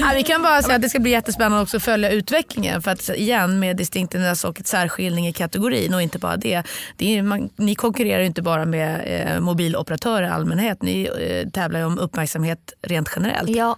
[0.00, 2.82] ja, vi kan bara säga att det ska bli jättespännande också att följa utvecklingen.
[2.82, 6.62] För att igen med distinctness och ett särskiljning i kategorin och inte bara det.
[6.96, 10.82] det är, man, ni konkurrerar ju inte bara med eh, mobiloperatörer i allmänhet.
[10.82, 13.50] Ni eh, tävlar ju om uppmärksamhet rent generellt.
[13.50, 13.76] ja,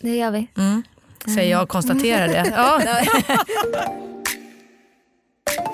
[0.00, 0.48] det gör vi.
[1.34, 2.52] Säger jag och konstaterar det.
[2.56, 2.80] Ja.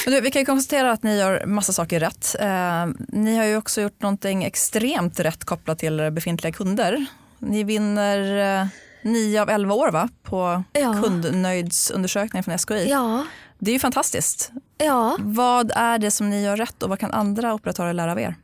[0.07, 2.37] Du, vi kan konstatera att ni gör massa saker rätt.
[2.41, 7.07] Eh, ni har ju också gjort någonting extremt rätt kopplat till befintliga kunder.
[7.39, 8.67] Ni vinner eh,
[9.03, 10.09] 9 av 11 år va?
[10.23, 11.03] på Ja.
[11.03, 12.91] kundnöjdsundersökningen från SKI.
[12.91, 13.27] Ja,
[13.59, 14.51] Det är ju fantastiskt.
[14.79, 15.17] ja.
[15.21, 18.35] Vad är det som ni gör rätt och vad kan andra operatörer lära av er?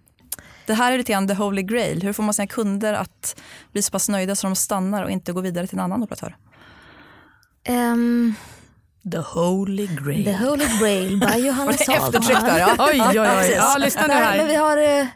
[0.66, 2.02] Det här är lite grann the holy grail.
[2.02, 3.40] Hur får man sina kunder att
[3.72, 6.36] bli så pass nöjda så de stannar och inte går vidare till en annan operatör?
[7.64, 8.34] Ehm,
[9.12, 10.24] The holy grail.
[10.24, 12.02] The Holy Grail by Johanna Sahlgren.
[12.04, 12.76] Eftertryck där ja.
[12.78, 13.52] Oj, oj, oj.
[13.56, 14.36] Ja, lyssna nu här.
[14.38, 14.76] men vi har...
[14.76, 15.06] eh,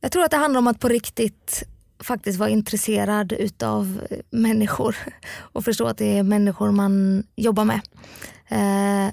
[0.00, 1.62] Jag tror att det handlar om att på riktigt
[2.02, 4.96] faktiskt vara intresserad utav eh, människor
[5.52, 7.80] och förstå att det är människor man jobbar med.
[8.48, 9.12] Eh,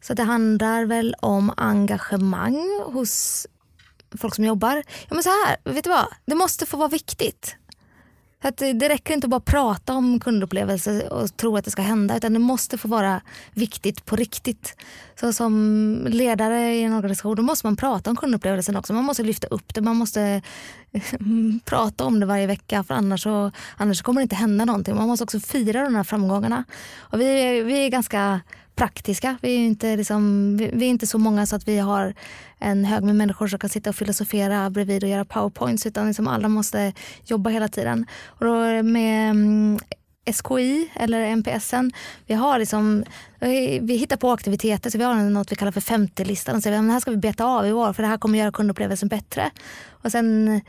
[0.00, 3.46] Så det handlar väl om engagemang hos
[4.18, 4.76] folk som jobbar.
[5.08, 6.06] Ja, men så här, vet du vad?
[6.26, 7.56] Det måste få vara viktigt.
[8.42, 12.16] Att det, räcker inte att bara prata om kundupplevelser och tro att det ska hända
[12.16, 13.20] utan det måste få vara
[13.54, 14.76] viktigt på riktigt.
[15.20, 18.92] Så som ledare i en organisation då måste man prata om kundupplevelsen också.
[18.92, 20.42] Man måste lyfta upp det, man måste
[21.64, 24.96] prata om det varje vecka för annars, så, annars kommer det inte hända någonting.
[24.96, 26.64] Man måste också fira de här framgångarna.
[26.98, 28.40] Och vi, vi är ganska
[28.78, 29.36] praktiska.
[29.42, 32.14] Vi är, inte liksom, vi, vi är inte så många så att vi har
[32.58, 36.28] en hög med människor som kan sitta och filosofera bredvid och göra powerpoints utan liksom
[36.28, 36.92] alla måste
[37.24, 38.06] jobba hela tiden.
[38.26, 39.78] Och då med mm,
[40.32, 41.92] SKI eller MPSen,
[42.26, 43.04] vi har liksom,
[43.80, 46.86] vi hittar på aktiviteter så vi har något vi kallar för 50-listan och säger att
[46.86, 49.50] det här ska vi beta av i år för det här kommer göra kundupplevelsen bättre.
[49.86, 50.60] Och sen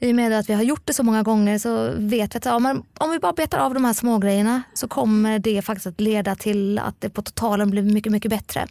[0.00, 2.44] i och med att vi har gjort det så många gånger så vet vi att
[2.44, 5.86] ja, men om vi bara betar av de här små grejerna så kommer det faktiskt
[5.86, 8.66] att leda till att det på totalen blir mycket, mycket bättre.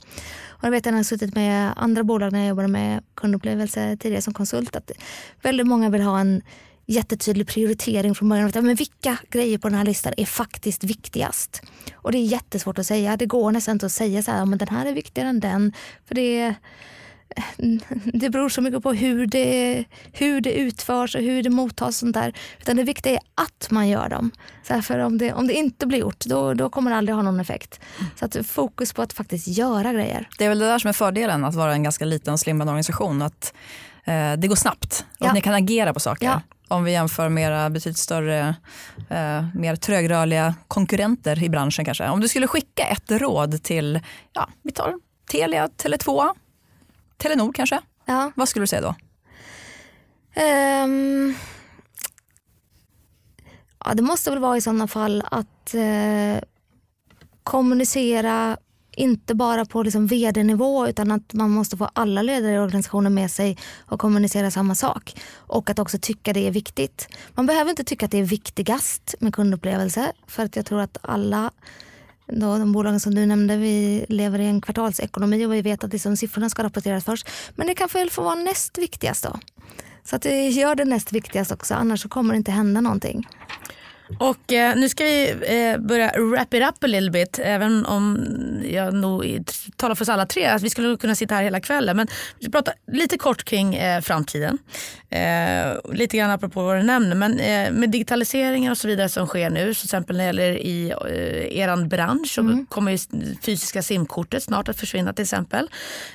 [0.48, 3.98] Och jag vet när jag har suttit med andra bolag när jag jobbade med kundupplevelse
[4.00, 4.92] tidigare som konsult att
[5.42, 6.42] väldigt många vill ha en
[6.86, 8.52] jättetydlig prioritering från början.
[8.54, 11.62] Men vilka grejer på den här listan är faktiskt viktigast?
[11.96, 13.18] Och det är jättesvårt att säga.
[13.18, 15.74] Det går nästan inte att säga så här, men den här är viktigare än den.
[16.06, 16.56] För det,
[18.14, 21.88] det beror så mycket på hur det, hur det utförs och hur det mottas.
[21.88, 22.34] Och sånt där.
[22.62, 24.32] Utan det viktiga är att man gör dem.
[24.68, 27.22] Så för om det, om det inte blir gjort då, då kommer det aldrig ha
[27.24, 27.80] någon effekt.
[28.20, 30.30] Så att fokus på att faktiskt göra grejer.
[30.38, 32.68] Det är väl det där som är fördelen att vara en ganska liten och slimmad
[32.68, 33.22] organisation.
[33.22, 33.54] Att
[34.04, 35.28] eh, det går snabbt och Ja.
[35.28, 36.26] att ni kan agera på saker.
[36.26, 36.42] Ja.
[36.68, 38.56] Om vi jämför med era betydligt större,
[39.10, 42.08] eh, mer trögrörliga konkurrenter i branschen kanske.
[42.10, 44.00] Om du skulle skicka ett råd till,
[44.34, 44.94] ja, vi tar
[45.32, 46.30] Telia, Tele2,
[47.18, 47.82] Telenor kanske.
[48.06, 48.32] Ja.
[48.36, 48.96] Vad skulle du säga då?
[50.42, 51.36] Ehm,
[53.86, 56.44] ja, det måste väl vara i sådana fall att eh,
[57.44, 58.58] kommunicera
[58.98, 63.32] inte bara på liksom vd-nivå utan att man måste få alla ledare i organisationen med
[63.32, 65.22] sig och kommunicera samma sak.
[65.36, 67.08] Och att också tycka det är viktigt.
[67.36, 70.98] Man behöver inte tycka att det är viktigast med kundupplevelse för att jag tror att
[71.02, 71.52] alla
[72.28, 75.94] då, de bolagen som du nämnde, vi lever i en kvartalsekonomi och vi vet att
[75.94, 77.30] liksom siffrorna ska rapporteras först.
[77.56, 79.40] Men det kan väl få vara näst viktigast då.
[80.04, 83.28] Så att vi gör det näst viktigast också, annars så kommer det inte hända någonting.
[84.20, 87.40] Och eh, nu ska vi eh, börja wrap it up a little bit.
[87.44, 88.26] Även om
[88.70, 89.44] jag nog
[89.76, 91.98] talar för oss alla tre att vi skulle kunna sitta här hela kvällen.
[91.98, 92.08] Men
[92.40, 94.58] vi ska prata lite kort kring eh, framtiden.
[95.10, 97.16] Eh, lite grann apropå vad du nämner.
[97.16, 99.74] Men eh, med digitaliseringen och så vidare som sker nu.
[99.74, 102.66] Till exempel när det gäller i eh, er bransch så mm.
[102.66, 102.98] kommer ju
[103.42, 105.70] fysiska simkortet snart att försvinna till exempel.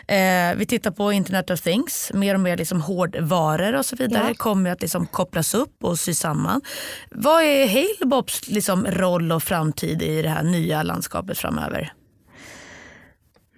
[0.08, 0.16] Eh,
[0.56, 2.10] vi tittar på Internet of Things.
[2.14, 4.34] Mer och mer liksom hårdvaror och så vidare ja.
[4.34, 6.60] kommer att liksom kopplas upp och sys samman.
[7.10, 11.92] Vad är Halebobs liksom roll och framtid i det här nya landskapet framöver?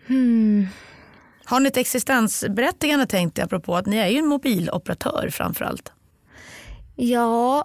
[0.06, 0.66] Hmm.
[1.44, 5.92] Har ni ett existensberättigande tänkte jag apropå att ni är ju en mobiloperatör framförallt?
[6.96, 7.64] Ja,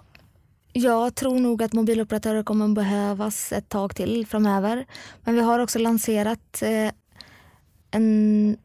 [0.72, 4.86] jag tror nog att mobiloperatörer kommer behövas ett tag till framöver.
[5.24, 6.90] Men vi har också lanserat eh,
[7.90, 8.56] en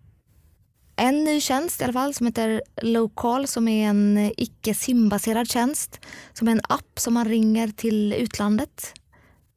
[0.95, 5.49] en ny tjänst i alla fall som heter Local som är en eh, icke simbaserad
[5.49, 6.05] tjänst.
[6.33, 8.93] Som är en app som man ringer till utlandet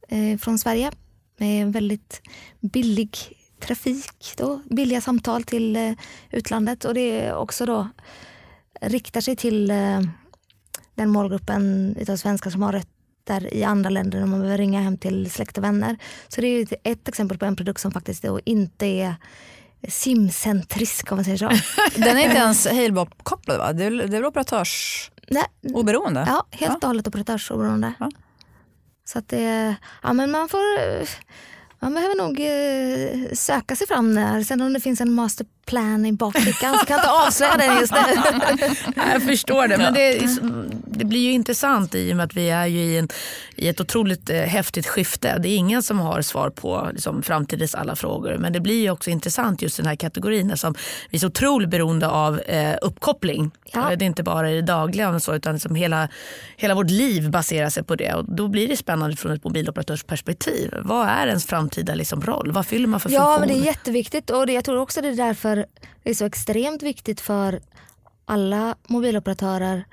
[0.09, 0.91] eh, från Sverige
[1.39, 2.23] med väldigt
[2.61, 3.19] billig
[3.61, 5.93] trafik, då, billiga samtal till eh,
[6.31, 7.89] utlandet och det är också då
[8.81, 10.01] riktar sig till eh,
[10.95, 14.99] den målgruppen utav svenskar som har rötter i andra länder när man behöver ringa hem
[14.99, 15.97] till släkt och vänner.
[16.29, 19.15] Så det är ett exempel på en produkt som faktiskt då inte är
[19.89, 21.51] simcentrisk om man säger så.
[22.01, 23.73] Den är inte ens Halebop-kopplad va?
[23.73, 26.25] Det är, det är väl operatörsoberoende?
[26.27, 27.93] Ja, helt och hållet operatörsoberoende.
[28.01, 28.11] Ja.
[29.05, 30.61] Så att det, ja men man får
[31.81, 34.43] man behöver nog eh, söka sig fram där.
[34.43, 35.13] Sen om det finns en
[35.73, 37.99] masterplan i bakfickan så kan jag inte avslöja den just nu.
[39.13, 39.79] jag förstår det.
[39.79, 40.21] Men det,
[40.87, 43.09] det, blir ju intressant i och med att vi är ju i, en,
[43.57, 45.39] i ett otroligt eh, häftigt skifte.
[45.39, 48.37] Det är ingen som har svar på liksom, framtidens alla frågor.
[48.39, 50.75] Men det blir ju också intressant just den här kategorin som
[51.11, 53.51] vi är så otroligt beroende av eh, uppkoppling.
[53.73, 53.97] Ja.
[53.97, 56.09] Det är inte bara i det dagliga och så, utan liksom hela,
[56.57, 58.15] hela vårt liv baserar sig på det.
[58.15, 60.75] Och då blir det spännande från ett mobiloperatörsperspektiv.
[60.83, 62.53] Vad är ens framtida liksom roll?
[62.53, 63.33] Vad fyller man för ja, funktion?
[63.33, 65.58] Ja, men det är jätteviktigt och det, jag tror också det är därför
[66.03, 67.61] det är så extremt viktigt för
[68.25, 69.85] alla mobiloperatörer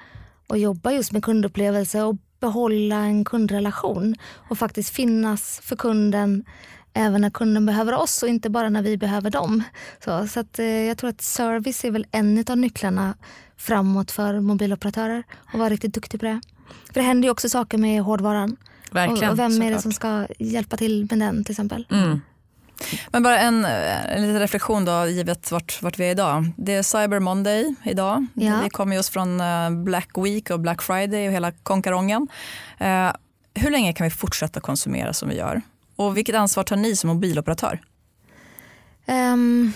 [0.47, 4.15] att jobba just med kundupplevelse och behålla en kundrelation
[4.49, 6.45] och faktiskt finnas för kunden
[6.93, 9.63] även när kunden behöver oss och inte bara när vi behöver dem.
[10.03, 13.15] Så, så att, eh, jag tror att service är väl en av nycklarna
[13.57, 16.41] framåt för mobiloperatörer och vara riktigt duktig på det.
[16.87, 18.57] För det händer ju också saker med hårdvaran.
[18.91, 21.87] Verkligen, och, vem är det som ska hjälpa till med den till exempel?
[21.91, 22.21] Mm.
[23.11, 26.51] Men bara en, en liten reflektion då, givet vart, vart vi är idag.
[26.57, 28.25] Det är Cyber Monday idag.
[28.33, 28.59] Ja.
[28.63, 32.27] Vi kommer just från eh, Black Week och Black Friday och hela konkarongen.
[32.77, 33.11] Eh,
[33.53, 35.61] hur länge kan vi fortsätta konsumera som vi gör?
[35.95, 37.81] Och vilket ansvar tar ni som mobiloperatör?
[39.07, 39.73] Um,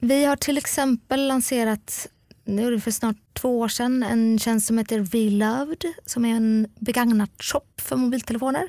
[0.00, 2.06] vi har till exempel lanserat,
[2.46, 6.36] nu är det för snart två år sedan, en tjänst som heter Reloved som är
[6.36, 8.68] en begagnat shop för mobiltelefoner.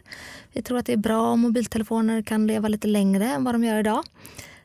[0.53, 3.63] Vi tror att det är bra om mobiltelefoner kan leva lite längre än vad de
[3.63, 4.03] gör idag.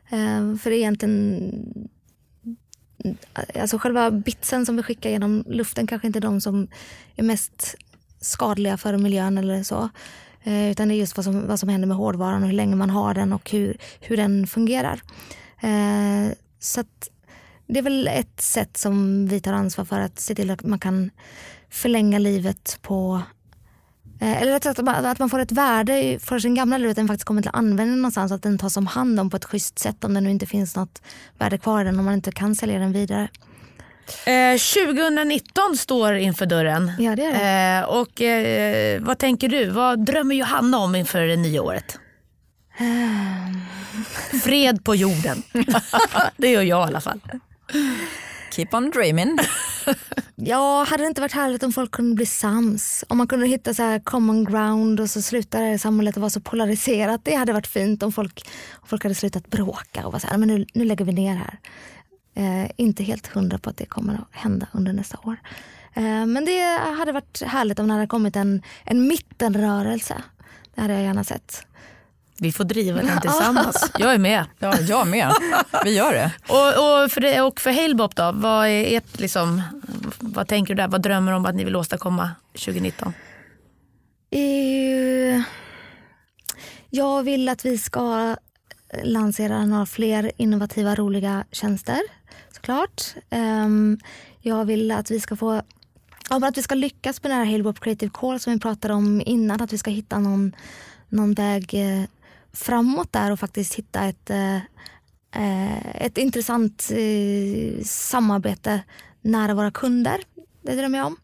[0.08, 1.94] Eh, för det är egentligen
[3.04, 6.68] eh, Alltså själva bitsen som vi skickar genom luften kanske inte är de som
[7.16, 7.74] är mest
[8.20, 9.88] skadliga för miljön eller så.
[10.42, 12.76] Eh, utan det är just vad som, vad som händer med hårdvaran och hur länge
[12.76, 15.00] man har den och hur, hur den fungerar.
[16.58, 17.11] Så att
[17.66, 20.78] det är väl ett sätt som vi tar ansvar för att se till att man
[20.78, 21.10] kan
[21.70, 23.22] förlänga livet på
[24.20, 27.24] eh, eller att att man får ett värde för sin gamla lur, att den faktiskt
[27.24, 28.32] kommer till användning någonstans.
[28.32, 30.76] Att den tas om hand om på ett schysst sätt om det nu inte finns
[30.76, 31.02] något
[31.38, 31.98] värde kvar i den.
[31.98, 33.28] Om man inte kan sälja den vidare.
[34.26, 36.92] Eh, 2019 står inför dörren.
[36.98, 37.80] Ja, det är det.
[37.80, 39.70] Eh, och, eh, vad tänker du?
[39.70, 41.98] Vad drömmer Johanna om inför det nya året?
[44.42, 45.42] Fred på jorden.
[46.36, 47.20] det gör jag i alla fall.
[48.52, 49.38] Keep on dreaming.
[50.36, 53.04] ja, hade det inte varit härligt om folk kunde bli sams?
[53.08, 56.40] Om man kunde hitta så här common ground och så slutar samhället att vara så
[56.40, 57.24] polariserat.
[57.24, 60.38] Det hade varit fint om folk, om folk hade slutat bråka och vara så här,
[60.38, 61.58] men nu, nu lägger vi ner här.
[62.34, 65.36] Eh, inte helt hundra på att det kommer att hända under nästa år.
[65.94, 70.22] Eh, men det hade varit härligt om det hade kommit en, en mittenrörelse.
[70.74, 71.66] Det hade jag gärna sett.
[72.42, 73.90] Vi får driva den tillsammans.
[73.98, 74.44] Jag är med.
[74.58, 75.32] Ja, jag med.
[75.84, 76.32] Vi gör det.
[76.48, 79.62] Och, och för, det, och för Halebop då, vad, är ert, liksom,
[80.20, 80.88] vad tänker du där?
[80.88, 83.12] Vad drömmer du om att ni vill åstadkomma 2019?
[84.36, 85.42] Uh,
[86.90, 88.36] jag vill att vi ska
[89.02, 92.00] lansera några fler innovativa, roliga tjänster
[92.52, 93.02] såklart.
[93.30, 93.98] Um,
[94.40, 95.62] jag vill att vi ska få
[96.28, 99.60] att vi ska lyckas med det här Halebop Creative Call som vi pratade om innan.
[99.60, 100.56] Att vi ska hitta någon,
[101.08, 102.04] någon väg eh,
[102.52, 104.56] framåt där och faktiskt hitta ett, eh,
[105.36, 108.82] eh, ett intressant eh, samarbete
[109.20, 110.20] nära våra kunder.
[110.62, 111.16] Det drömmer jag om.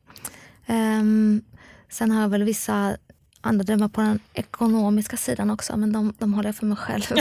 [0.66, 1.42] Um,
[1.88, 2.96] Sen har jag väl vissa
[3.40, 7.02] andra drömmar på den ekonomiska sidan också men de, de håller jag för mig själv.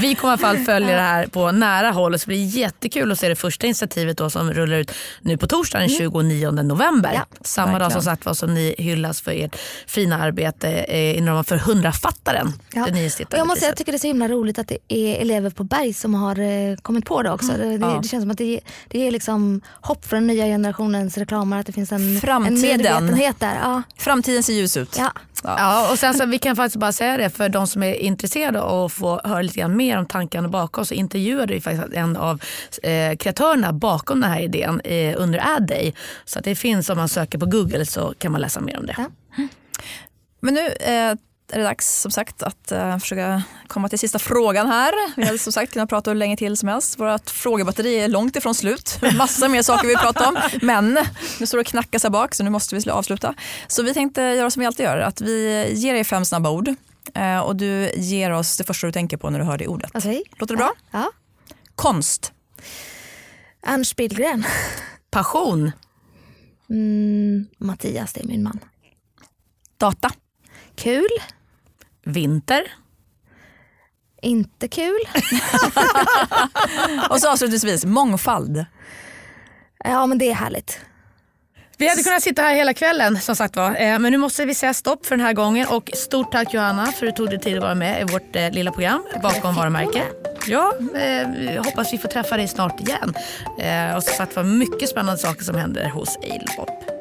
[0.00, 3.12] Vi kommer i alla fall följa det här på nära håll och det blir jättekul
[3.12, 7.12] att se det första initiativet då som rullar ut nu på torsdag den 29 november.
[7.14, 7.90] Ja, Samma dag verkligen.
[7.90, 12.52] som sagt var som ni hyllas för ert fina arbete eh, inom ramen för 100-fattaren.
[12.74, 12.86] Ja.
[12.92, 15.20] Det Och jag måste säga, jag tycker det är så himla roligt att det är
[15.20, 17.52] elever på Berg som har eh, kommit på det också.
[17.52, 21.18] Det, det, det känns som att det, det ger liksom hopp för den nya generationens
[21.18, 23.58] reklamare att det finns en, en medvetenhet där.
[23.62, 23.82] Ja.
[23.98, 24.96] Framtiden ser ljus ut.
[24.98, 25.12] Ja.
[25.42, 28.84] Ja, och sen så vi kan faktiskt bara säga det för de som är intresserade
[28.84, 32.42] att få höra lite grann mer om tankarna bakom så intervjuade vi faktiskt en av
[32.82, 35.94] eh, kreatörerna bakom den här idén eh, under Ad Day.
[36.24, 38.86] Så att det finns om man söker på Google så kan man läsa mer om
[38.86, 38.94] det.
[38.98, 39.06] Ja.
[40.40, 41.14] Men nu eh,
[41.52, 44.92] är det dags som sagt att eh, försöka komma till sista frågan här.
[45.16, 46.98] Vi hade som sagt kunnat prata hur länge till som helst.
[46.98, 48.98] Vårt frågebatteri är långt ifrån slut.
[49.16, 50.38] Massa mer saker vi pratar om.
[50.62, 50.98] Men
[51.40, 53.34] nu står det och knackas här bak så nu måste vi avsluta.
[53.68, 54.98] Så vi tänkte göra som vi alltid gör.
[54.98, 56.68] Att vi ger dig fem snabba ord.
[57.14, 59.90] Eh, och du ger oss det första du tänker på när du hör det ordet.
[59.94, 60.22] Okej.
[60.36, 60.72] Låter det bra?
[60.90, 61.10] Ja.
[61.74, 62.32] Konst.
[63.66, 64.44] Ernst Billgren.
[65.10, 65.72] Passion,
[66.70, 68.60] Mm, Mattias, det är min man.
[69.78, 70.10] Data.
[70.74, 71.08] Kul.
[72.06, 72.62] Vinter,
[74.22, 74.98] Inte kul.
[77.10, 78.64] Och så avslutningsvis mångfald.
[79.84, 80.80] Ja men det är härligt.
[81.78, 83.70] Vi hade kunnat sitta här hela kvällen som sagt var.
[83.70, 85.68] Eh, Men nu måste vi säga stopp för den här gången.
[85.68, 88.36] Och stort tack Johanna för att du tog dig tid att vara med i vårt
[88.36, 90.02] eh, lilla program Bakom varumärke.
[90.46, 93.14] Ja, eh, hoppas vi får träffa dig snart igen.
[93.58, 96.95] Eh, och som sagt var mycket spännande saker som händer hos Ailpop.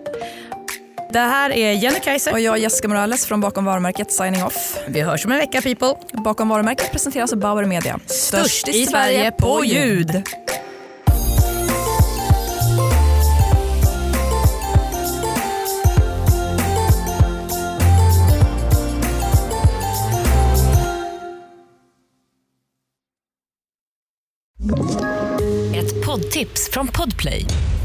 [1.15, 2.31] Det här är Jenny Kaiser.
[2.31, 4.79] Och jag Jessica Morales från Bakom varumärket signing off.
[4.87, 5.95] Vi hörs om en vecka people.
[6.11, 7.99] Bakom varumärket presenteras av Bauer Media.
[8.05, 10.09] Störst i Sverige på ljud.
[25.75, 27.45] Ett poddtips från Podplay.